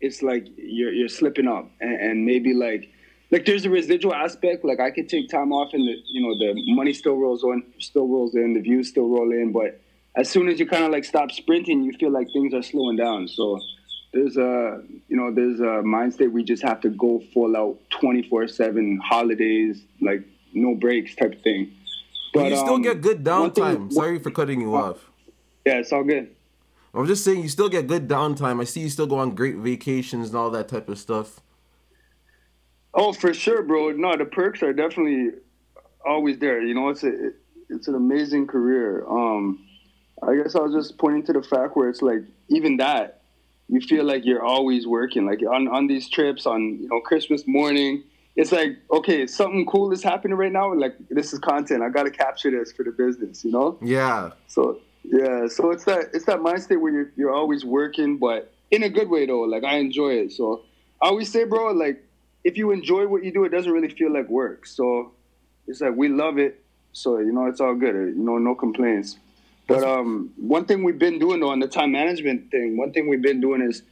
it's 0.00 0.20
like 0.22 0.48
you're 0.56 0.92
you're 0.92 1.08
slipping 1.08 1.46
up, 1.46 1.70
and, 1.80 2.00
and 2.00 2.26
maybe 2.26 2.54
like 2.54 2.90
like 3.30 3.44
there's 3.44 3.64
a 3.64 3.70
residual 3.70 4.14
aspect. 4.14 4.64
Like 4.64 4.80
I 4.80 4.90
could 4.90 5.08
take 5.08 5.28
time 5.28 5.52
off, 5.52 5.74
and 5.74 5.86
the 5.86 5.94
you 6.06 6.22
know 6.22 6.36
the 6.36 6.74
money 6.74 6.92
still 6.92 7.16
rolls 7.16 7.44
on, 7.44 7.62
still 7.78 8.08
rolls 8.08 8.34
in, 8.34 8.54
the 8.54 8.60
views 8.60 8.88
still 8.88 9.08
roll 9.08 9.30
in, 9.30 9.52
but 9.52 9.80
as 10.16 10.30
soon 10.30 10.48
as 10.48 10.60
you 10.60 10.66
kind 10.66 10.84
of 10.84 10.92
like 10.92 11.04
stop 11.04 11.30
sprinting, 11.30 11.82
you 11.82 11.92
feel 11.92 12.10
like 12.10 12.28
things 12.32 12.54
are 12.54 12.62
slowing 12.62 12.96
down. 12.96 13.28
So 13.28 13.60
there's 14.14 14.36
a 14.36 14.82
you 15.08 15.16
know 15.16 15.32
there's 15.32 15.60
a 15.60 15.82
mind 15.82 16.14
state 16.14 16.32
we 16.32 16.44
just 16.44 16.62
have 16.62 16.80
to 16.80 16.88
go 16.90 17.20
full 17.32 17.56
out 17.56 17.78
24 17.90 18.48
7 18.48 19.00
holidays 19.04 19.82
like 20.00 20.22
no 20.54 20.74
breaks 20.74 21.14
type 21.16 21.34
of 21.34 21.42
thing. 21.42 21.72
But, 22.32 22.50
you 22.50 22.56
still 22.56 22.74
um, 22.74 22.82
get 22.82 23.00
good 23.00 23.24
downtime. 23.24 23.92
sorry 23.92 24.18
for 24.18 24.30
cutting 24.30 24.60
you 24.60 24.74
off. 24.74 25.10
Yeah 25.66 25.78
it's 25.78 25.92
all 25.92 26.04
good. 26.04 26.30
I'm 26.94 27.06
just 27.06 27.24
saying 27.24 27.42
you 27.42 27.48
still 27.48 27.68
get 27.68 27.88
good 27.88 28.06
downtime. 28.06 28.60
I 28.60 28.64
see 28.64 28.80
you 28.80 28.88
still 28.88 29.08
go 29.08 29.18
on 29.18 29.34
great 29.34 29.56
vacations 29.56 30.28
and 30.28 30.36
all 30.36 30.50
that 30.50 30.68
type 30.68 30.88
of 30.88 30.98
stuff. 30.98 31.40
Oh 32.94 33.12
for 33.12 33.34
sure 33.34 33.62
bro. 33.62 33.90
No 33.90 34.16
the 34.16 34.24
perks 34.24 34.62
are 34.62 34.72
definitely 34.72 35.30
always 36.06 36.38
there. 36.38 36.62
You 36.62 36.74
know 36.74 36.88
it's 36.90 37.02
a 37.02 37.32
it's 37.68 37.88
an 37.88 37.96
amazing 37.96 38.46
career. 38.46 39.04
Um 39.08 39.58
i 40.22 40.34
guess 40.34 40.54
i 40.54 40.60
was 40.60 40.72
just 40.72 40.98
pointing 40.98 41.22
to 41.22 41.32
the 41.32 41.42
fact 41.42 41.76
where 41.76 41.88
it's 41.88 42.02
like 42.02 42.22
even 42.48 42.76
that 42.76 43.22
you 43.68 43.80
feel 43.80 44.04
like 44.04 44.24
you're 44.24 44.42
always 44.42 44.86
working. 44.86 45.26
Like 45.26 45.40
on, 45.42 45.68
on 45.68 45.86
these 45.86 46.08
trips, 46.08 46.46
on 46.46 46.78
you 46.80 46.88
know 46.88 47.00
Christmas 47.00 47.46
morning, 47.46 48.04
it's 48.36 48.52
like 48.52 48.78
okay, 48.90 49.26
something 49.26 49.66
cool 49.66 49.92
is 49.92 50.02
happening 50.02 50.36
right 50.36 50.52
now. 50.52 50.74
Like 50.74 50.96
this 51.10 51.32
is 51.32 51.38
content. 51.38 51.82
I 51.82 51.88
got 51.88 52.04
to 52.04 52.10
capture 52.10 52.50
this 52.50 52.72
for 52.72 52.84
the 52.84 52.90
business. 52.90 53.44
You 53.44 53.52
know? 53.52 53.78
Yeah. 53.80 54.30
So 54.48 54.80
yeah, 55.02 55.46
so 55.48 55.70
it's 55.70 55.84
that 55.84 56.10
it's 56.12 56.26
that 56.26 56.42
mind 56.42 56.62
state 56.62 56.76
where 56.76 56.92
you're 56.92 57.12
you're 57.16 57.34
always 57.34 57.64
working, 57.64 58.18
but 58.18 58.52
in 58.70 58.82
a 58.82 58.88
good 58.88 59.08
way 59.08 59.26
though. 59.26 59.42
Like 59.42 59.64
I 59.64 59.76
enjoy 59.76 60.14
it. 60.14 60.32
So 60.32 60.64
I 61.00 61.08
always 61.08 61.30
say, 61.30 61.44
bro, 61.44 61.72
like 61.72 62.04
if 62.42 62.56
you 62.58 62.70
enjoy 62.70 63.06
what 63.06 63.24
you 63.24 63.32
do, 63.32 63.44
it 63.44 63.50
doesn't 63.50 63.72
really 63.72 63.88
feel 63.88 64.12
like 64.12 64.28
work. 64.28 64.66
So 64.66 65.12
it's 65.66 65.80
like 65.80 65.94
we 65.96 66.08
love 66.08 66.38
it. 66.38 66.62
So 66.92 67.18
you 67.18 67.32
know, 67.32 67.46
it's 67.46 67.60
all 67.60 67.74
good. 67.74 67.94
You 67.94 68.14
know, 68.16 68.38
no 68.38 68.54
complaints. 68.54 69.16
But 69.66 69.82
um, 69.82 70.32
one 70.36 70.66
thing 70.66 70.84
we've 70.84 70.98
been 70.98 71.18
doing 71.18 71.40
though 71.40 71.50
on 71.50 71.60
the 71.60 71.68
time 71.68 71.92
management 71.92 72.50
thing, 72.50 72.76
one 72.76 72.92
thing 72.92 73.08
we've 73.08 73.22
been 73.22 73.40
doing 73.40 73.62
is 73.62 73.82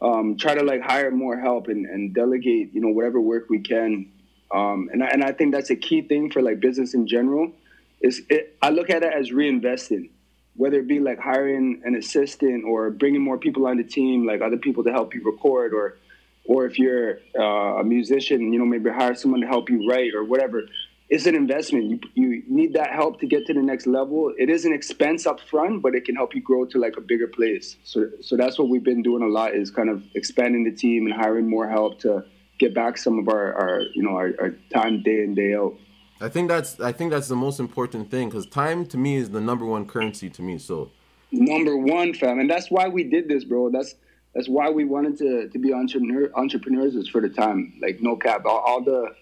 um, 0.00 0.36
try 0.36 0.54
to 0.54 0.62
like 0.62 0.82
hire 0.82 1.10
more 1.10 1.38
help 1.38 1.68
and, 1.68 1.86
and 1.86 2.14
delegate, 2.14 2.72
you 2.72 2.80
know, 2.80 2.88
whatever 2.88 3.20
work 3.20 3.48
we 3.48 3.60
can. 3.60 4.10
Um, 4.54 4.88
and 4.92 5.02
I, 5.02 5.08
and 5.08 5.24
I 5.24 5.32
think 5.32 5.52
that's 5.52 5.70
a 5.70 5.76
key 5.76 6.02
thing 6.02 6.30
for 6.30 6.42
like 6.42 6.60
business 6.60 6.94
in 6.94 7.08
general. 7.08 7.52
Is 8.00 8.22
it, 8.28 8.56
I 8.62 8.70
look 8.70 8.90
at 8.90 9.02
it 9.02 9.12
as 9.12 9.30
reinvesting, 9.30 10.10
whether 10.54 10.78
it 10.78 10.86
be 10.86 11.00
like 11.00 11.18
hiring 11.18 11.82
an 11.84 11.96
assistant 11.96 12.64
or 12.64 12.90
bringing 12.90 13.22
more 13.22 13.38
people 13.38 13.66
on 13.66 13.78
the 13.78 13.84
team, 13.84 14.26
like 14.26 14.42
other 14.42 14.58
people 14.58 14.84
to 14.84 14.92
help 14.92 15.14
you 15.14 15.24
record, 15.24 15.72
or 15.72 15.96
or 16.44 16.66
if 16.66 16.78
you're 16.78 17.18
uh, 17.36 17.80
a 17.80 17.84
musician, 17.84 18.52
you 18.52 18.58
know, 18.58 18.64
maybe 18.64 18.90
hire 18.90 19.16
someone 19.16 19.40
to 19.40 19.46
help 19.48 19.68
you 19.68 19.88
write 19.88 20.14
or 20.14 20.22
whatever 20.22 20.68
it's 21.08 21.26
an 21.26 21.34
investment. 21.34 21.84
You, 21.84 22.00
you 22.14 22.42
need 22.48 22.72
that 22.74 22.92
help 22.92 23.20
to 23.20 23.26
get 23.26 23.46
to 23.46 23.54
the 23.54 23.62
next 23.62 23.86
level. 23.86 24.32
It 24.36 24.50
is 24.50 24.64
an 24.64 24.72
expense 24.72 25.26
up 25.26 25.40
front, 25.40 25.82
but 25.82 25.94
it 25.94 26.04
can 26.04 26.16
help 26.16 26.34
you 26.34 26.40
grow 26.40 26.64
to 26.66 26.78
like 26.78 26.96
a 26.96 27.00
bigger 27.00 27.28
place. 27.28 27.76
So, 27.84 28.10
so 28.20 28.36
that's 28.36 28.58
what 28.58 28.68
we've 28.68 28.82
been 28.82 29.02
doing 29.02 29.22
a 29.22 29.28
lot 29.28 29.54
is 29.54 29.70
kind 29.70 29.88
of 29.88 30.02
expanding 30.14 30.64
the 30.64 30.72
team 30.72 31.06
and 31.06 31.14
hiring 31.14 31.48
more 31.48 31.68
help 31.68 32.00
to 32.00 32.24
get 32.58 32.74
back 32.74 32.98
some 32.98 33.18
of 33.18 33.28
our, 33.28 33.54
our 33.54 33.82
you 33.94 34.02
know, 34.02 34.16
our, 34.16 34.32
our 34.40 34.50
time 34.72 35.02
day 35.02 35.22
in 35.22 35.34
day 35.34 35.54
out. 35.54 35.74
I 36.20 36.28
think 36.28 36.48
that's 36.48 36.80
I 36.80 36.92
think 36.92 37.10
that's 37.10 37.28
the 37.28 37.36
most 37.36 37.60
important 37.60 38.10
thing 38.10 38.30
because 38.30 38.46
time 38.46 38.86
to 38.86 38.96
me 38.96 39.16
is 39.16 39.30
the 39.30 39.40
number 39.40 39.66
one 39.66 39.86
currency 39.86 40.30
to 40.30 40.42
me. 40.42 40.56
So 40.58 40.90
number 41.30 41.76
one, 41.76 42.14
fam, 42.14 42.38
and 42.38 42.48
that's 42.48 42.70
why 42.70 42.88
we 42.88 43.04
did 43.04 43.28
this, 43.28 43.44
bro. 43.44 43.70
That's 43.70 43.94
that's 44.34 44.48
why 44.48 44.70
we 44.70 44.86
wanted 44.86 45.18
to 45.18 45.48
to 45.50 45.58
be 45.58 45.74
entrepreneur 45.74 46.30
entrepreneurs 46.34 46.94
is 46.94 47.06
for 47.06 47.20
the 47.20 47.28
time. 47.28 47.74
Like 47.82 48.00
no 48.00 48.16
cap, 48.16 48.46
all, 48.46 48.60
all 48.60 48.82
the 48.82 49.14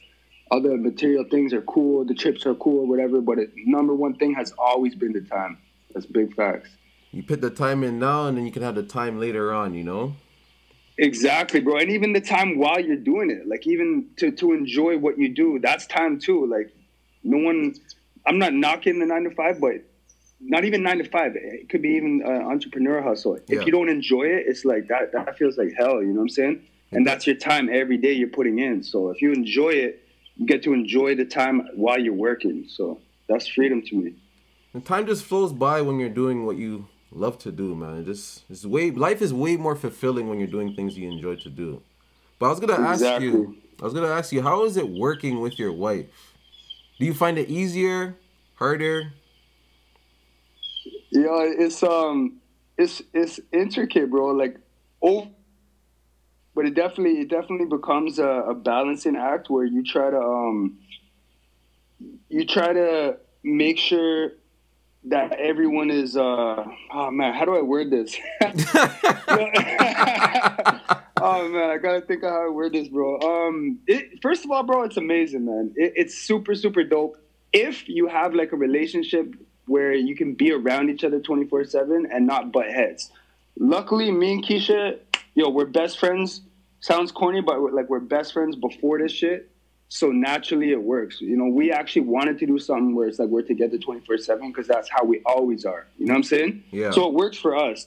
other 0.51 0.77
material 0.77 1.25
things 1.31 1.53
are 1.53 1.63
cool, 1.63 2.05
the 2.05 2.15
trips 2.15 2.47
are 2.47 2.55
cool, 2.55 2.87
whatever. 2.87 3.21
But 3.21 3.39
it, 3.39 3.51
number 3.57 3.95
one 3.95 4.15
thing 4.17 4.35
has 4.35 4.53
always 4.59 4.95
been 4.95 5.13
the 5.13 5.23
time. 5.23 5.59
That's 5.93 6.07
big 6.07 6.35
facts. 6.35 6.71
You 7.13 7.23
put 7.23 7.41
the 7.41 7.51
time 7.51 7.85
in 7.85 7.99
now, 7.99 8.27
and 8.27 8.37
then 8.37 8.45
you 8.45 8.53
can 8.53 8.63
have 8.63 8.75
the 8.75 8.83
time 8.83 9.21
later 9.21 9.53
on. 9.53 9.75
You 9.75 9.85
know. 9.85 10.17
Exactly, 10.97 11.61
bro. 11.61 11.79
And 11.79 11.91
even 11.91 12.13
the 12.13 12.21
time 12.21 12.59
while 12.59 12.79
you're 12.79 12.97
doing 12.97 13.31
it, 13.31 13.49
like 13.49 13.67
even 13.67 14.11
to 14.19 14.31
to 14.33 14.53
enjoy 14.53 14.97
what 14.99 15.19
you 15.19 15.29
do, 15.29 15.59
that's 15.61 15.87
time 15.87 16.21
too. 16.21 16.47
Like 16.47 16.73
no 17.25 17.39
one, 17.39 17.75
I'm 18.27 18.39
not 18.39 18.53
knocking 18.53 19.01
the 19.01 19.07
nine 19.07 19.25
to 19.25 19.31
five, 19.31 19.61
but 19.61 19.83
not 20.41 20.65
even 20.65 20.83
nine 20.83 20.99
to 20.99 21.05
five. 21.05 21.33
It 21.35 21.69
could 21.69 21.83
be 21.83 21.91
even 21.91 22.23
an 22.25 22.43
entrepreneur 22.43 23.03
hustle. 23.03 23.39
Yeah. 23.49 23.61
If 23.61 23.67
you 23.67 23.73
don't 23.73 23.89
enjoy 23.89 24.25
it, 24.25 24.45
it's 24.47 24.65
like 24.65 24.87
that. 24.89 25.13
That 25.13 25.37
feels 25.37 25.59
like 25.59 25.73
hell. 25.77 26.01
You 26.01 26.09
know 26.09 26.21
what 26.21 26.23
I'm 26.23 26.29
saying? 26.29 26.63
And 26.93 27.05
that's 27.05 27.27
your 27.27 27.37
time 27.37 27.69
every 27.73 27.97
day 27.97 28.13
you're 28.13 28.29
putting 28.29 28.61
in. 28.61 28.85
So 28.85 29.11
if 29.11 29.21
you 29.21 29.33
enjoy 29.33 29.71
it, 29.71 30.04
you 30.37 30.47
get 30.47 30.63
to 30.65 30.73
enjoy 30.73 31.15
the 31.15 31.25
time 31.25 31.69
while 31.75 31.99
you're 31.99 32.13
working. 32.13 32.67
So 32.69 33.01
that's 33.29 33.47
freedom 33.47 33.83
to 33.83 33.97
me. 33.97 34.15
And 34.73 34.85
time 34.85 35.07
just 35.07 35.25
flows 35.25 35.53
by 35.53 35.81
when 35.81 35.99
you're 35.99 36.09
doing 36.09 36.45
what 36.45 36.57
you 36.57 36.89
love 37.13 37.39
to 37.39 37.53
do, 37.53 37.75
man. 37.75 37.99
It 37.99 38.05
just 38.05 38.45
it's 38.51 38.65
way 38.67 38.91
life 38.91 39.23
is 39.23 39.33
way 39.33 39.57
more 39.57 39.77
fulfilling 39.77 40.29
when 40.29 40.39
you're 40.39 40.49
doing 40.49 40.75
things 40.75 40.99
you 40.99 41.11
enjoy 41.11 41.37
to 41.37 41.49
do. 41.49 41.83
But 42.39 42.47
I 42.47 42.51
was 42.51 42.61
gonna 42.61 42.83
ask 42.83 43.23
you 43.23 43.57
I 43.81 43.85
was 43.85 43.95
gonna 43.95 44.09
ask 44.09 44.33
you, 44.33 44.43
how 44.43 44.65
is 44.65 44.77
it 44.77 44.89
working 44.89 45.41
with 45.41 45.59
your 45.59 45.73
wife? 45.73 46.07
Do 46.99 47.07
you 47.07 47.15
find 47.15 47.39
it 47.39 47.49
easier, 47.49 48.17
harder? 48.55 49.13
Yeah, 51.11 51.45
it's 51.59 51.83
um 51.83 52.41
it's 52.77 53.03
it's 53.13 53.41
intricate, 53.53 54.11
bro. 54.11 54.29
Like 54.29 54.59
oh 55.03 55.29
but 56.55 56.67
it 56.67 56.75
definitely 56.75 57.21
it 57.21 57.29
definitely 57.29 57.67
becomes 57.67 58.19
a, 58.19 58.27
a 58.27 58.55
balancing 58.55 59.17
act 59.17 59.51
where 59.51 59.65
you 59.65 59.83
try 59.83 60.11
to 60.11 60.19
um 60.19 60.79
you 62.29 62.47
try 62.47 62.73
to 62.73 63.17
make 63.43 63.79
sure 63.79 64.33
that 65.05 65.33
everyone 65.33 65.91
is 65.91 66.17
uh 66.17 66.65
oh 66.93 67.11
man 67.11 67.35
how 67.35 67.45
do 67.45 67.57
i 67.57 67.63
word 67.63 67.91
this? 67.91 68.17
Oh 71.27 71.49
man 71.49 71.71
i 71.71 71.79
gotta 71.79 72.03
think 72.03 72.23
of 72.23 72.31
how 72.31 72.47
i 72.47 72.51
word 72.51 72.75
this 72.75 72.89
bro. 72.89 73.19
Um 73.19 73.79
it, 73.87 74.21
first 74.21 74.45
of 74.45 74.51
all 74.51 74.63
bro 74.63 74.83
it's 74.83 74.99
amazing 74.99 75.47
man. 75.47 75.73
It, 75.75 75.95
it's 75.97 76.15
super 76.15 76.55
super 76.55 76.85
dope. 76.85 77.17
If 77.53 77.89
you 77.89 78.09
have 78.09 78.35
like 78.35 78.53
a 78.53 78.57
relationship 78.57 79.35
where 79.67 79.95
you 79.95 80.15
can 80.15 80.35
be 80.35 80.53
around 80.53 80.91
each 80.91 81.05
other 81.05 81.21
24 81.21 81.65
7 81.65 82.07
and 82.13 82.27
not 82.27 82.53
butt 82.53 82.67
heads. 82.67 83.11
Luckily 83.59 84.11
me 84.11 84.35
and 84.35 84.45
keisha 84.45 84.99
yo, 85.35 85.49
we're 85.49 85.67
best 85.67 85.99
friends. 85.99 86.43
Sounds 86.81 87.13
corny, 87.13 87.41
but 87.41 87.61
we're, 87.61 87.73
like 87.73 87.89
we're 87.89 88.01
best 88.01 88.33
friends 88.33 88.57
before 88.57 88.99
this 88.99 89.13
shit. 89.13 89.51
So 89.89 90.11
naturally 90.11 90.73
it 90.73 90.83
works. 90.83 91.21
You 91.21 91.37
know, 91.37 91.47
we 91.47 91.71
actually 91.71 92.03
wanted 92.03 92.39
to 92.41 92.47
do 92.47 92.59
something 92.59 92.95
where 92.95 93.07
it's 93.07 93.19
like 93.19 93.29
we're 93.29 93.43
together 93.43 93.79
24 93.79 94.19
7 94.19 94.49
because 94.49 94.67
that's 94.67 94.89
how 94.91 95.05
we 95.05 95.21
always 95.25 95.65
are. 95.65 95.87
You 95.99 96.07
know 96.07 96.15
what 96.15 96.19
I'm 96.19 96.23
saying? 96.25 96.65
Yeah. 96.71 96.91
So 96.91 97.07
it 97.07 97.15
works 97.15 97.39
for 97.39 97.57
us. 97.57 97.87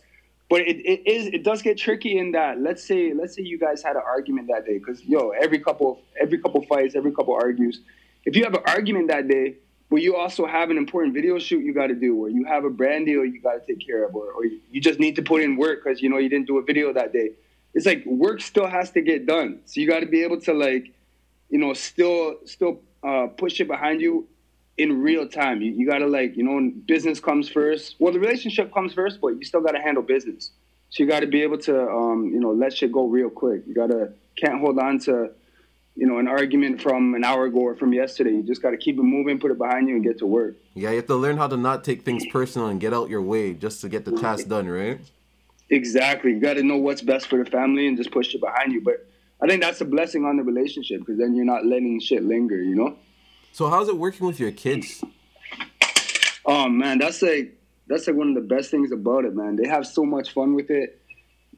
But 0.49 0.61
it, 0.61 0.77
it 0.77 1.05
is 1.05 1.27
it 1.27 1.43
does 1.43 1.61
get 1.61 1.77
tricky 1.77 2.17
in 2.17 2.31
that 2.31 2.61
let's 2.61 2.81
say 2.81 3.13
let's 3.13 3.35
say 3.35 3.41
you 3.41 3.59
guys 3.59 3.83
had 3.83 3.97
an 3.97 4.03
argument 4.05 4.47
that 4.47 4.65
day 4.65 4.77
because 4.77 5.03
yo 5.03 5.31
every 5.31 5.59
couple 5.59 6.01
every 6.19 6.37
couple 6.37 6.61
fights 6.63 6.95
every 6.95 7.11
couple 7.11 7.33
argues 7.33 7.81
if 8.23 8.33
you 8.33 8.45
have 8.45 8.53
an 8.53 8.63
argument 8.65 9.09
that 9.09 9.27
day 9.27 9.55
but 9.89 10.01
you 10.01 10.15
also 10.15 10.45
have 10.45 10.69
an 10.69 10.77
important 10.77 11.13
video 11.13 11.39
shoot 11.39 11.63
you 11.63 11.73
got 11.73 11.87
to 11.87 11.95
do 11.95 12.15
or 12.15 12.29
you 12.29 12.43
have 12.45 12.65
a 12.65 12.69
brand 12.69 13.05
deal 13.05 13.23
you 13.25 13.41
got 13.41 13.53
to 13.53 13.65
take 13.65 13.85
care 13.85 14.05
of 14.05 14.15
or, 14.15 14.31
or 14.31 14.45
you 14.45 14.81
just 14.81 14.99
need 14.99 15.15
to 15.15 15.21
put 15.21 15.41
in 15.41 15.55
work 15.55 15.83
because 15.83 16.01
you 16.01 16.09
know 16.09 16.17
you 16.17 16.29
didn't 16.29 16.47
do 16.47 16.57
a 16.57 16.63
video 16.63 16.93
that 16.93 17.13
day 17.13 17.29
it's 17.77 17.85
like 17.85 18.03
work 18.07 18.41
still 18.41 18.65
has 18.65 18.89
to 18.91 19.01
get 19.01 19.27
done. 19.27 19.59
So 19.65 19.79
you 19.79 19.87
got 19.87 19.99
to 19.99 20.07
be 20.07 20.23
able 20.23 20.41
to 20.41 20.53
like, 20.53 20.91
you 21.49 21.59
know, 21.59 21.73
still 21.73 22.37
still 22.45 22.81
uh, 23.03 23.27
push 23.27 23.61
it 23.61 23.67
behind 23.67 24.01
you 24.01 24.27
in 24.77 25.01
real 25.01 25.27
time. 25.27 25.61
You, 25.61 25.71
you 25.71 25.87
got 25.87 25.99
to 25.99 26.07
like, 26.07 26.35
you 26.35 26.43
know, 26.43 26.71
business 26.87 27.19
comes 27.19 27.47
first. 27.47 27.95
Well, 27.99 28.11
the 28.11 28.19
relationship 28.19 28.73
comes 28.73 28.93
first, 28.93 29.21
but 29.21 29.29
you 29.29 29.43
still 29.43 29.61
got 29.61 29.73
to 29.73 29.79
handle 29.79 30.01
business. 30.01 30.49
So 30.89 31.03
you 31.03 31.09
got 31.09 31.19
to 31.19 31.27
be 31.27 31.43
able 31.43 31.59
to, 31.59 31.87
um, 31.87 32.31
you 32.33 32.39
know, 32.39 32.51
let 32.51 32.73
shit 32.73 32.91
go 32.91 33.05
real 33.05 33.29
quick. 33.29 33.61
You 33.67 33.75
got 33.75 33.91
to 33.91 34.11
can't 34.37 34.59
hold 34.59 34.79
on 34.79 34.97
to, 35.01 35.29
you 35.97 36.05
know, 36.05 36.19
an 36.19 36.27
argument 36.27 36.79
from 36.79 37.15
an 37.15 37.23
hour 37.23 37.45
ago 37.45 37.57
or 37.57 37.75
from 37.75 37.91
yesterday. 37.91 38.29
You 38.29 38.43
just 38.43 38.61
got 38.61 38.69
to 38.69 38.77
keep 38.77 38.99
it 38.99 39.03
moving, 39.03 39.39
put 39.39 39.49
it 39.49 39.57
behind 39.57 39.89
you, 39.89 39.95
and 39.95 40.03
get 40.03 40.19
to 40.19 40.27
work. 40.27 40.55
Yeah, 40.75 40.91
you 40.91 40.97
have 40.97 41.07
to 41.07 41.15
learn 41.15 41.37
how 41.37 41.47
to 41.47 41.57
not 41.57 41.83
take 41.83 42.03
things 42.05 42.23
personal 42.27 42.67
and 42.67 42.79
get 42.79 42.93
out 42.93 43.09
your 43.09 43.23
way 43.23 43.55
just 43.55 43.81
to 43.81 43.89
get 43.89 44.05
the 44.05 44.11
task 44.11 44.47
done, 44.47 44.69
right? 44.69 45.01
Exactly. 45.69 46.33
You 46.33 46.39
got 46.39 46.53
to 46.53 46.63
know 46.63 46.77
what's 46.77 47.01
best 47.01 47.25
for 47.25 47.43
the 47.43 47.49
family 47.49 47.87
and 47.87 47.97
just 47.97 48.11
push 48.11 48.33
it 48.35 48.41
behind 48.41 48.73
you. 48.73 48.81
But 48.81 49.07
I 49.41 49.47
think 49.47 49.63
that's 49.63 49.81
a 49.81 49.85
blessing 49.85 50.23
on 50.23 50.37
the 50.37 50.43
relationship 50.43 50.99
because 50.99 51.17
then 51.17 51.35
you're 51.35 51.45
not 51.45 51.65
letting 51.65 51.99
shit 51.99 52.23
linger, 52.23 52.61
you 52.61 52.75
know? 52.75 52.95
So 53.51 53.67
how's 53.67 53.89
it 53.89 53.97
working 53.97 54.27
with 54.27 54.39
your 54.39 54.51
kids? 54.51 55.03
Oh 56.45 56.69
man, 56.69 56.99
that's 56.99 57.23
like 57.23 57.59
that's 57.87 58.05
like 58.07 58.15
one 58.15 58.29
of 58.29 58.35
the 58.35 58.55
best 58.55 58.69
things 58.69 58.91
about 58.91 59.25
it, 59.25 59.35
man. 59.35 59.55
They 59.55 59.67
have 59.67 59.87
so 59.87 60.05
much 60.05 60.31
fun 60.31 60.53
with 60.53 60.69
it. 60.69 61.01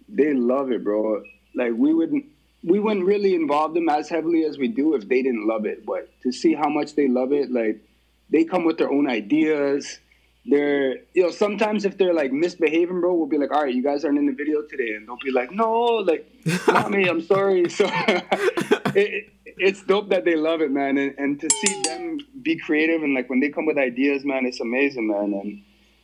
They 0.08 0.34
love 0.34 0.72
it, 0.72 0.84
bro. 0.84 1.22
Like 1.54 1.74
we 1.76 1.94
wouldn't 1.94 2.26
we 2.64 2.80
wouldn't 2.80 3.06
really 3.06 3.36
involve 3.36 3.74
them 3.74 3.90
as 3.90 4.10
heavily 4.10 4.44
as 4.44 4.58
we 4.58 4.68
do 4.68 4.96
if 4.96 5.08
they 5.08 5.22
didn't 5.22 5.48
love 5.48 5.66
it. 5.66 5.86
But 5.86 6.10
to 6.24 6.32
see 6.32 6.54
how 6.54 6.70
much 6.70 6.96
they 6.96 7.08
love 7.08 7.32
it, 7.32 7.52
like 7.52 7.82
they 8.30 8.44
come 8.44 8.66
with 8.66 8.78
their 8.78 8.92
own 8.92 9.10
ideas 9.10 10.00
they're 10.46 10.98
you 11.14 11.24
know 11.24 11.32
sometimes 11.32 11.86
if 11.86 11.98
they're 11.98 12.14
like 12.14 12.32
misbehaving, 12.32 13.02
bro, 13.02 13.14
we'll 13.14 13.28
be 13.28 13.38
like, 13.38 13.52
all 13.52 13.64
right, 13.64 13.74
you 13.74 13.84
guys 13.84 14.06
aren't 14.06 14.18
in 14.18 14.26
the 14.26 14.34
video 14.34 14.62
today, 14.64 14.94
and 14.94 15.08
they'll 15.08 15.18
be 15.24 15.32
like, 15.32 15.52
no, 15.52 15.72
like, 15.98 16.30
mommy, 16.68 17.08
I'm 17.08 17.22
sorry. 17.22 17.70
So 17.70 17.86
it, 18.96 19.30
it's 19.46 19.84
dope 19.84 20.10
that 20.10 20.26
they 20.26 20.36
love 20.36 20.62
it, 20.62 20.72
man, 20.72 20.98
and, 20.98 21.14
and 21.18 21.40
to 21.40 21.50
see 21.50 21.82
them 21.84 22.20
be 22.42 22.58
creative 22.58 23.04
and 23.04 23.14
like 23.14 23.30
when 23.30 23.40
they 23.40 23.50
come 23.50 23.66
with 23.66 23.78
ideas, 23.78 24.24
man, 24.24 24.46
it's 24.46 24.60
amazing, 24.60 25.08
man, 25.08 25.34
and 25.34 25.64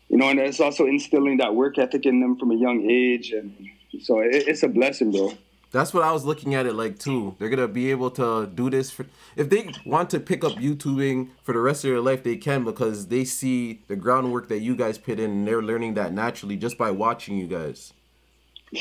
you 0.09 0.17
know, 0.17 0.29
and 0.29 0.39
it's 0.39 0.59
also 0.59 0.85
instilling 0.85 1.37
that 1.37 1.55
work 1.55 1.77
ethic 1.77 2.05
in 2.05 2.19
them 2.19 2.37
from 2.37 2.51
a 2.51 2.55
young 2.55 2.89
age, 2.89 3.31
and 3.31 3.55
so 4.01 4.19
it, 4.19 4.47
it's 4.47 4.63
a 4.63 4.67
blessing, 4.67 5.11
bro. 5.11 5.33
That's 5.75 5.93
what 5.93 6.03
I 6.03 6.13
was 6.13 6.23
looking 6.23 6.55
at 6.55 6.65
it 6.65 6.73
like 6.73 6.99
too. 6.99 7.35
They're 7.37 7.49
gonna 7.49 7.67
be 7.67 7.91
able 7.91 8.09
to 8.11 8.47
do 8.47 8.69
this 8.69 8.91
for 8.91 9.05
if 9.35 9.49
they 9.49 9.69
want 9.85 10.09
to 10.11 10.21
pick 10.21 10.45
up 10.45 10.53
YouTubing 10.53 11.31
for 11.43 11.51
the 11.51 11.59
rest 11.59 11.83
of 11.83 11.89
their 11.89 11.99
life, 11.99 12.23
they 12.23 12.37
can 12.37 12.63
because 12.63 13.07
they 13.07 13.25
see 13.25 13.81
the 13.89 13.97
groundwork 13.97 14.47
that 14.47 14.59
you 14.59 14.73
guys 14.77 14.97
put 14.97 15.19
in, 15.19 15.29
and 15.29 15.45
they're 15.45 15.61
learning 15.61 15.95
that 15.95 16.13
naturally 16.13 16.55
just 16.55 16.77
by 16.77 16.91
watching 16.91 17.37
you 17.37 17.45
guys. 17.45 17.91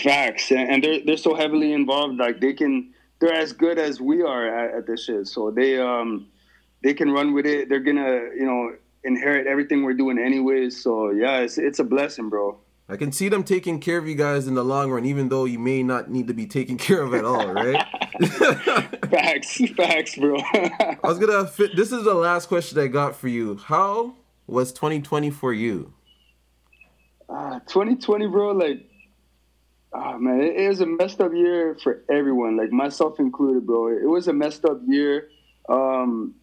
Facts, 0.05 0.53
and 0.53 0.85
they're 0.85 1.01
they're 1.05 1.17
so 1.17 1.35
heavily 1.35 1.73
involved. 1.73 2.19
Like 2.19 2.41
they 2.41 2.53
can, 2.53 2.95
they're 3.19 3.35
as 3.35 3.53
good 3.53 3.77
as 3.77 4.01
we 4.01 4.23
are 4.23 4.47
at, 4.47 4.77
at 4.77 4.87
this 4.87 5.07
shit. 5.07 5.27
So 5.27 5.51
they 5.51 5.81
um 5.81 6.29
they 6.85 6.95
can 6.95 7.11
run 7.11 7.35
with 7.35 7.45
it. 7.45 7.69
They're 7.69 7.81
gonna 7.81 8.21
you 8.39 8.47
know 8.47 8.73
inherit 9.03 9.49
everything 9.49 9.83
we're 9.83 9.95
doing 9.95 10.17
anyways. 10.17 10.81
So 10.81 11.11
yeah, 11.11 11.39
it's 11.39 11.59
it's 11.59 11.81
a 11.81 11.85
blessing, 11.85 12.29
bro. 12.29 12.61
I 12.89 12.97
can 12.97 13.13
see 13.13 13.31
them 13.31 13.45
taking 13.45 13.81
care 13.81 13.97
of 13.97 14.07
you 14.07 14.15
guys 14.15 14.47
in 14.47 14.55
the 14.55 14.65
long 14.65 14.91
run, 14.91 15.07
even 15.07 15.31
though 15.31 15.47
you 15.47 15.59
may 15.59 15.83
not 15.83 16.11
need 16.11 16.29
to 16.29 16.35
be 16.35 16.47
taken 16.47 16.77
care 16.79 17.03
of 17.03 17.15
at 17.15 17.25
all, 17.25 17.53
right? 17.53 17.83
facts, 19.11 19.61
facts, 19.77 20.17
bro. 20.17 20.37
I 20.55 20.99
was 21.03 21.19
gonna 21.19 21.47
fit. 21.47 21.77
This 21.77 21.93
is 21.93 22.05
the 22.05 22.15
last 22.15 22.47
question 22.47 22.79
I 22.79 22.89
got 22.89 23.17
for 23.17 23.29
you. 23.29 23.57
How 23.57 24.15
was 24.47 24.73
2020 24.73 25.31
for 25.31 25.53
you? 25.53 25.93
Uh, 27.29 27.61
2020, 27.61 28.27
bro. 28.29 28.53
Like, 28.53 28.91
oh 29.95 30.19
man, 30.19 30.41
it, 30.41 30.57
it 30.57 30.69
was 30.69 30.81
a 30.81 30.87
messed 30.87 31.21
up 31.21 31.33
year 31.33 31.77
for 31.83 32.05
everyone, 32.11 32.57
like 32.59 32.71
myself 32.71 33.19
included, 33.19 33.67
bro. 33.67 33.89
It 33.89 34.09
was 34.09 34.29
a 34.29 34.33
messed 34.35 34.67
up 34.67 34.81
year. 34.87 35.29
Um, 35.71 36.35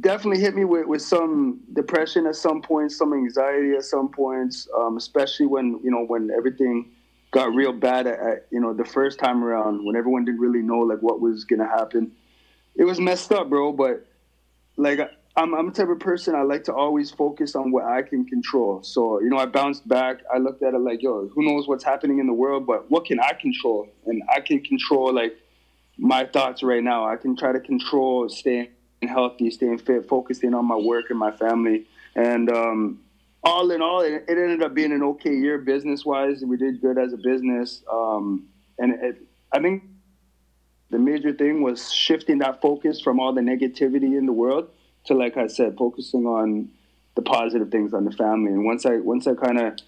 definitely 0.00 0.40
hit 0.40 0.54
me 0.54 0.64
with, 0.64 0.86
with 0.86 1.02
some 1.02 1.60
depression 1.72 2.26
at 2.26 2.36
some 2.36 2.62
points, 2.62 2.96
some 2.96 3.12
anxiety 3.12 3.72
at 3.72 3.84
some 3.84 4.10
points, 4.10 4.68
um, 4.76 4.96
especially 4.96 5.46
when 5.46 5.80
you 5.82 5.90
know 5.90 6.04
when 6.04 6.30
everything 6.30 6.90
got 7.30 7.54
real 7.54 7.72
bad 7.72 8.06
at, 8.06 8.18
at, 8.18 8.46
you 8.50 8.60
know 8.60 8.72
the 8.72 8.84
first 8.84 9.18
time 9.18 9.44
around 9.44 9.84
when 9.84 9.96
everyone 9.96 10.24
didn't 10.24 10.40
really 10.40 10.62
know 10.62 10.80
like 10.80 11.00
what 11.00 11.20
was 11.20 11.44
gonna 11.44 11.68
happen. 11.68 12.12
It 12.76 12.84
was 12.84 13.00
messed 13.00 13.32
up, 13.32 13.48
bro. 13.48 13.72
But 13.72 14.06
like 14.76 15.00
I'm 15.36 15.54
I'm 15.54 15.66
the 15.66 15.72
type 15.72 15.88
of 15.88 16.00
person 16.00 16.34
I 16.34 16.42
like 16.42 16.64
to 16.64 16.74
always 16.74 17.10
focus 17.10 17.54
on 17.54 17.70
what 17.72 17.84
I 17.84 18.02
can 18.02 18.24
control. 18.26 18.82
So 18.82 19.20
you 19.20 19.30
know 19.30 19.38
I 19.38 19.46
bounced 19.46 19.86
back. 19.88 20.18
I 20.32 20.38
looked 20.38 20.62
at 20.62 20.74
it 20.74 20.78
like 20.78 21.02
yo, 21.02 21.28
who 21.28 21.44
knows 21.44 21.66
what's 21.66 21.84
happening 21.84 22.18
in 22.18 22.26
the 22.26 22.34
world, 22.34 22.66
but 22.66 22.90
what 22.90 23.06
can 23.06 23.20
I 23.20 23.32
control? 23.32 23.88
And 24.06 24.22
I 24.34 24.40
can 24.40 24.60
control 24.60 25.12
like 25.12 25.36
my 25.96 26.24
thoughts 26.26 26.62
right 26.62 26.82
now. 26.82 27.06
I 27.06 27.16
can 27.16 27.36
try 27.36 27.52
to 27.52 27.60
control 27.60 28.28
staying 28.28 28.68
healthy, 29.06 29.50
staying 29.50 29.78
fit, 29.78 30.08
focusing 30.08 30.54
on 30.54 30.64
my 30.64 30.76
work 30.76 31.10
and 31.10 31.18
my 31.18 31.30
family. 31.30 31.86
And 32.16 32.50
um, 32.50 33.00
all 33.44 33.70
in 33.70 33.82
all, 33.82 34.00
it, 34.00 34.24
it, 34.28 34.38
ended 34.38 34.62
up 34.62 34.74
being 34.74 34.92
an 34.92 35.02
okay 35.02 35.34
year 35.34 35.58
business 35.58 36.04
wise. 36.04 36.42
We 36.44 36.56
did 36.56 36.80
good 36.80 36.98
as 36.98 37.12
a 37.12 37.16
business. 37.16 37.82
Um, 37.90 38.48
and 38.78 38.92
it, 39.02 39.22
I 39.52 39.60
think 39.60 39.84
the 40.90 40.98
major 40.98 41.32
thing 41.32 41.62
was 41.62 41.92
shifting 41.92 42.38
that 42.38 42.60
focus 42.60 43.00
from 43.00 43.20
all 43.20 43.32
the 43.32 43.40
negativity 43.40 44.18
in 44.18 44.26
the 44.26 44.32
world 44.32 44.70
to, 45.04 45.14
like 45.14 45.36
I 45.36 45.46
said, 45.46 45.76
focusing 45.76 46.26
on 46.26 46.70
the 47.14 47.22
positive 47.22 47.70
things 47.70 47.94
on 47.94 48.04
the 48.04 48.12
family. 48.12 48.52
And 48.52 48.64
once 48.64 48.86
I 48.86 48.96
once 48.96 49.26
I 49.26 49.34
kind 49.34 49.58
of 49.58 49.78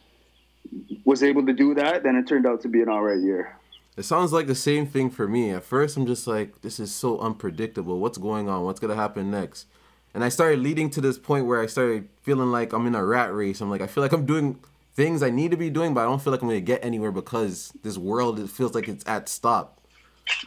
was 1.04 1.22
able 1.22 1.46
to 1.46 1.52
do 1.52 1.74
that, 1.74 2.02
then 2.02 2.16
it 2.16 2.26
turned 2.26 2.46
out 2.46 2.62
to 2.62 2.68
be 2.68 2.82
an 2.82 2.88
all 2.88 3.02
right 3.02 3.20
year. 3.20 3.56
It 4.00 4.04
sounds 4.04 4.32
like 4.32 4.46
the 4.46 4.54
same 4.54 4.86
thing 4.86 5.10
for 5.10 5.28
me. 5.28 5.50
At 5.50 5.62
first, 5.62 5.94
I'm 5.98 6.06
just 6.06 6.26
like, 6.26 6.62
this 6.62 6.80
is 6.80 6.90
so 6.90 7.18
unpredictable. 7.18 7.98
What's 7.98 8.16
going 8.16 8.48
on? 8.48 8.64
What's 8.64 8.80
gonna 8.80 8.94
happen 8.96 9.30
next? 9.30 9.66
And 10.14 10.24
I 10.24 10.30
started 10.30 10.60
leading 10.60 10.88
to 10.92 11.02
this 11.02 11.18
point 11.18 11.44
where 11.44 11.60
I 11.60 11.66
started 11.66 12.08
feeling 12.22 12.50
like 12.50 12.72
I'm 12.72 12.86
in 12.86 12.94
a 12.94 13.04
rat 13.04 13.34
race. 13.34 13.60
I'm 13.60 13.68
like, 13.68 13.82
I 13.82 13.86
feel 13.86 14.02
like 14.02 14.12
I'm 14.12 14.24
doing 14.24 14.58
things 14.94 15.22
I 15.22 15.28
need 15.28 15.50
to 15.50 15.58
be 15.58 15.68
doing, 15.68 15.92
but 15.92 16.00
I 16.00 16.04
don't 16.04 16.18
feel 16.22 16.30
like 16.30 16.40
I'm 16.40 16.48
gonna 16.48 16.62
get 16.62 16.82
anywhere 16.82 17.12
because 17.12 17.74
this 17.82 17.98
world 17.98 18.40
it 18.40 18.48
feels 18.48 18.74
like 18.74 18.88
it's 18.88 19.06
at 19.06 19.28
stop. 19.28 19.82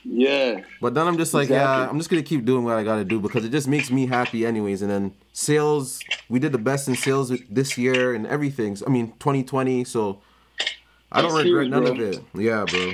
Yeah. 0.04 0.62
But 0.82 0.96
then 0.96 1.06
I'm 1.06 1.20
just 1.20 1.36
like, 1.36 1.44
exactly. 1.44 1.84
yeah, 1.84 1.88
I'm 1.92 2.00
just 2.00 2.10
gonna 2.10 2.24
keep 2.24 2.46
doing 2.46 2.64
what 2.64 2.76
I 2.76 2.84
gotta 2.84 3.06
do 3.06 3.20
because 3.20 3.46
it 3.46 3.50
just 3.50 3.68
makes 3.68 3.92
me 3.92 4.08
happy, 4.08 4.48
anyways. 4.48 4.82
And 4.82 4.90
then 4.90 5.14
sales, 5.32 6.00
we 6.28 6.40
did 6.40 6.54
the 6.54 6.58
best 6.58 6.88
in 6.88 6.96
sales 6.96 7.32
this 7.52 7.78
year 7.78 8.16
and 8.16 8.26
everything. 8.26 8.76
I 8.88 8.90
mean, 8.90 9.12
2020. 9.20 9.84
So 9.84 10.22
I 11.12 11.22
don't 11.22 11.36
That's 11.36 11.46
regret 11.46 11.66
huge, 11.66 11.72
none 11.72 11.84
bro. 11.84 11.92
of 11.92 12.00
it. 12.00 12.24
Yeah, 12.34 12.66
bro. 12.68 12.94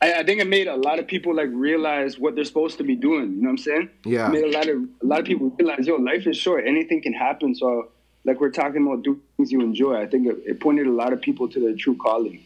I, 0.00 0.20
I, 0.20 0.24
think 0.24 0.40
it 0.40 0.46
made 0.46 0.68
a 0.68 0.76
lot 0.76 0.98
of 0.98 1.06
people 1.06 1.34
like 1.34 1.48
realize 1.52 2.18
what 2.18 2.36
they're 2.36 2.44
supposed 2.44 2.78
to 2.78 2.84
be 2.84 2.94
doing. 2.94 3.32
You 3.32 3.42
know 3.42 3.48
what 3.48 3.50
I'm 3.50 3.58
saying? 3.58 3.90
Yeah. 4.04 4.28
It 4.28 4.32
made 4.32 4.44
a 4.44 4.56
lot 4.56 4.68
of 4.68 4.76
a 5.02 5.06
lot 5.06 5.20
of 5.20 5.26
people 5.26 5.50
realize, 5.58 5.86
yo, 5.86 5.96
life 5.96 6.26
is 6.26 6.36
short. 6.36 6.66
Anything 6.66 7.02
can 7.02 7.12
happen. 7.12 7.54
So 7.54 7.90
like 8.24 8.40
we're 8.40 8.50
talking 8.50 8.86
about 8.86 9.02
do 9.02 9.20
things 9.36 9.50
you 9.50 9.60
enjoy. 9.60 10.00
I 10.00 10.06
think 10.06 10.26
it, 10.26 10.36
it 10.46 10.60
pointed 10.60 10.86
a 10.86 10.92
lot 10.92 11.12
of 11.12 11.20
people 11.20 11.48
to 11.48 11.60
their 11.60 11.74
true 11.74 11.96
calling. 11.96 12.44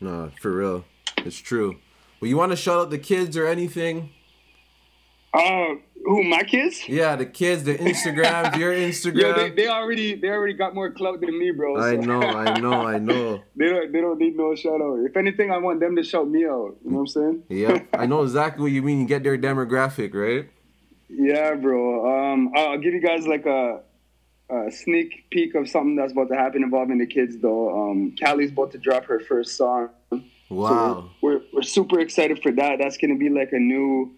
No, 0.00 0.30
for 0.40 0.52
real, 0.52 0.84
it's 1.18 1.38
true. 1.38 1.78
Well, 2.20 2.28
you 2.28 2.36
want 2.36 2.52
to 2.52 2.56
shout 2.56 2.78
out 2.78 2.90
the 2.90 2.98
kids 2.98 3.36
or 3.36 3.46
anything? 3.46 4.10
Uh, 5.34 5.74
who 6.04 6.22
my 6.22 6.42
kids? 6.42 6.88
Yeah, 6.88 7.16
the 7.16 7.26
kids, 7.26 7.64
the 7.64 7.76
Instagram, 7.76 8.56
your 8.56 8.72
Instagram. 8.72 9.20
Yo, 9.20 9.32
they, 9.32 9.50
they 9.50 9.68
already 9.68 10.14
they 10.14 10.28
already 10.28 10.52
got 10.52 10.74
more 10.74 10.90
clout 10.90 11.20
than 11.20 11.36
me, 11.38 11.50
bro. 11.50 11.76
So. 11.76 11.82
I 11.82 11.96
know, 11.96 12.20
I 12.20 12.60
know, 12.60 12.72
I 12.86 12.98
know. 12.98 13.42
they 13.56 13.66
don't 13.66 13.92
they 13.92 14.00
don't 14.00 14.18
need 14.18 14.36
no 14.36 14.54
shout 14.54 14.80
out. 14.80 14.98
If 15.04 15.16
anything, 15.16 15.50
I 15.50 15.58
want 15.58 15.80
them 15.80 15.96
to 15.96 16.04
shout 16.04 16.28
me 16.28 16.44
out. 16.44 16.76
You 16.84 16.90
know 16.90 16.98
what 16.98 17.00
I'm 17.00 17.06
saying? 17.06 17.42
yeah, 17.48 17.82
I 17.92 18.06
know 18.06 18.22
exactly 18.22 18.62
what 18.62 18.72
you 18.72 18.82
mean. 18.82 19.00
You 19.00 19.06
get 19.06 19.24
their 19.24 19.38
demographic, 19.38 20.14
right? 20.14 20.50
Yeah, 21.08 21.54
bro. 21.54 22.32
Um, 22.32 22.52
I'll 22.54 22.78
give 22.78 22.92
you 22.92 23.00
guys 23.00 23.26
like 23.26 23.46
a, 23.46 23.80
a 24.50 24.70
sneak 24.70 25.30
peek 25.30 25.54
of 25.54 25.68
something 25.68 25.96
that's 25.96 26.12
about 26.12 26.28
to 26.28 26.36
happen 26.36 26.62
involving 26.62 26.98
the 26.98 27.06
kids, 27.06 27.38
though. 27.38 27.90
Um, 27.90 28.14
Callie's 28.20 28.50
about 28.50 28.72
to 28.72 28.78
drop 28.78 29.04
her 29.06 29.20
first 29.20 29.56
song. 29.56 29.88
Wow. 30.50 30.68
So 30.68 31.10
we're, 31.22 31.32
we're 31.32 31.42
we're 31.54 31.62
super 31.62 31.98
excited 31.98 32.42
for 32.42 32.52
that. 32.52 32.78
That's 32.78 32.98
gonna 32.98 33.16
be 33.16 33.30
like 33.30 33.52
a 33.52 33.58
new 33.58 34.14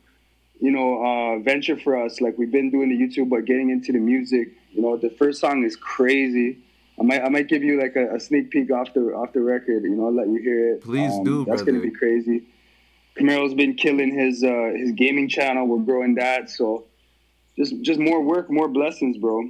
you 0.61 0.71
know, 0.71 1.05
uh, 1.05 1.39
venture 1.41 1.77
for 1.77 2.03
us. 2.03 2.21
Like 2.21 2.39
we've 2.39 2.51
been 2.51 2.71
doing 2.71 2.89
the 2.89 2.97
YouTube, 2.97 3.31
but 3.31 3.45
getting 3.45 3.71
into 3.71 3.93
the 3.93 3.99
music. 3.99 4.53
You 4.73 4.83
know, 4.83 4.97
the 4.97 5.11
first 5.11 5.41
song 5.41 5.65
is 5.65 5.77
crazy. 5.77 6.59
I 6.99 7.03
might 7.03 7.23
I 7.23 7.29
might 7.29 7.49
give 7.49 7.63
you 7.63 7.81
like 7.81 7.97
a, 7.97 8.15
a 8.15 8.21
sneak 8.21 8.51
peek 8.51 8.71
off 8.71 8.93
the 8.95 9.01
off 9.13 9.33
the 9.33 9.41
record. 9.41 9.85
You 9.85 9.97
know, 9.97 10.09
let 10.09 10.29
you 10.29 10.41
hear 10.41 10.75
it. 10.75 10.83
Please 10.83 11.13
um, 11.13 11.25
do. 11.25 11.45
That's 11.45 11.63
brother. 11.63 11.73
gonna 11.73 11.83
be 11.83 11.91
crazy. 11.91 12.45
Camaro's 13.17 13.55
been 13.55 13.75
killing 13.75 14.17
his 14.17 14.43
uh, 14.43 14.73
his 14.77 14.93
gaming 14.93 15.29
channel. 15.29 15.67
We're 15.67 15.85
growing 15.85 16.15
that, 16.17 16.51
so 16.51 16.87
just 17.57 17.81
just 17.83 18.01
more 18.01 18.23
work, 18.23 18.51
more 18.51 18.69
blessings, 18.69 19.19
bro. 19.19 19.49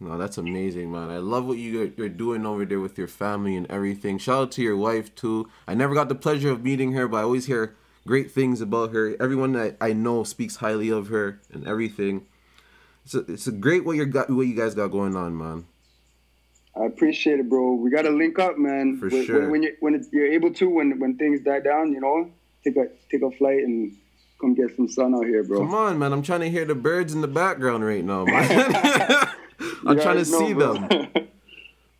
No, 0.00 0.18
that's 0.18 0.38
amazing, 0.38 0.90
man. 0.90 1.10
I 1.10 1.18
love 1.18 1.46
what 1.46 1.58
you 1.58 1.92
you're 1.96 2.08
doing 2.08 2.44
over 2.44 2.64
there 2.64 2.80
with 2.80 2.98
your 2.98 3.08
family 3.08 3.56
and 3.56 3.70
everything. 3.70 4.18
Shout 4.18 4.42
out 4.42 4.52
to 4.52 4.62
your 4.62 4.76
wife 4.76 5.14
too. 5.14 5.48
I 5.68 5.74
never 5.74 5.94
got 5.94 6.08
the 6.08 6.14
pleasure 6.14 6.50
of 6.50 6.64
meeting 6.64 6.92
her, 6.92 7.06
but 7.08 7.18
I 7.18 7.22
always 7.22 7.46
hear 7.46 7.74
great 8.06 8.30
things 8.30 8.60
about 8.60 8.92
her. 8.92 9.16
Everyone 9.20 9.52
that 9.52 9.76
I 9.80 9.92
know 9.92 10.24
speaks 10.24 10.56
highly 10.56 10.90
of 10.90 11.08
her 11.08 11.40
and 11.52 11.66
everything. 11.66 12.26
It's 13.04 13.14
a, 13.14 13.20
it's 13.20 13.46
a 13.46 13.52
great 13.52 13.84
what 13.84 13.96
you 13.96 14.06
got 14.06 14.30
what 14.30 14.46
you 14.46 14.54
guys 14.54 14.74
got 14.74 14.88
going 14.88 15.16
on, 15.16 15.36
man. 15.36 15.66
I 16.76 16.86
appreciate 16.86 17.38
it, 17.38 17.48
bro. 17.48 17.74
We 17.74 17.90
gotta 17.90 18.10
link 18.10 18.38
up, 18.38 18.58
man. 18.58 18.98
For 18.98 19.08
when, 19.08 19.24
sure. 19.24 19.50
When, 19.50 19.62
you 19.62 19.76
when 19.80 20.04
you're 20.12 20.32
able 20.32 20.52
to, 20.54 20.68
when 20.68 20.98
when 20.98 21.16
things 21.16 21.40
die 21.40 21.60
down, 21.60 21.92
you 21.92 22.00
know, 22.00 22.30
take 22.64 22.76
a 22.76 22.88
take 23.10 23.22
a 23.22 23.30
flight 23.30 23.58
and 23.58 23.96
come 24.40 24.54
get 24.54 24.74
some 24.74 24.88
sun 24.88 25.14
out 25.14 25.26
here, 25.26 25.44
bro. 25.44 25.60
Come 25.60 25.74
on, 25.74 25.98
man. 25.98 26.12
I'm 26.12 26.22
trying 26.22 26.40
to 26.40 26.50
hear 26.50 26.64
the 26.64 26.74
birds 26.74 27.14
in 27.14 27.20
the 27.20 27.28
background 27.28 27.84
right 27.84 28.04
now, 28.04 28.24
man. 28.24 28.50
I'm 29.86 30.00
trying 30.00 30.24
to 30.24 30.30
know, 30.30 30.38
see 30.38 30.54
bro. 30.54 30.74
them. 30.74 31.08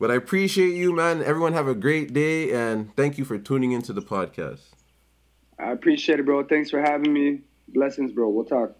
But 0.00 0.10
I 0.10 0.16
appreciate 0.16 0.74
you, 0.74 0.92
man. 0.92 1.22
Everyone 1.22 1.52
have 1.52 1.68
a 1.68 1.74
great 1.74 2.12
day 2.12 2.52
and 2.52 2.94
thank 2.96 3.16
you 3.16 3.24
for 3.24 3.38
tuning 3.38 3.72
into 3.72 3.92
the 3.92 4.02
podcast. 4.02 4.73
I 5.58 5.72
appreciate 5.72 6.20
it, 6.20 6.26
bro. 6.26 6.44
Thanks 6.44 6.70
for 6.70 6.80
having 6.80 7.12
me. 7.12 7.42
Blessings, 7.68 8.12
bro. 8.12 8.28
We'll 8.30 8.44
talk. 8.44 8.76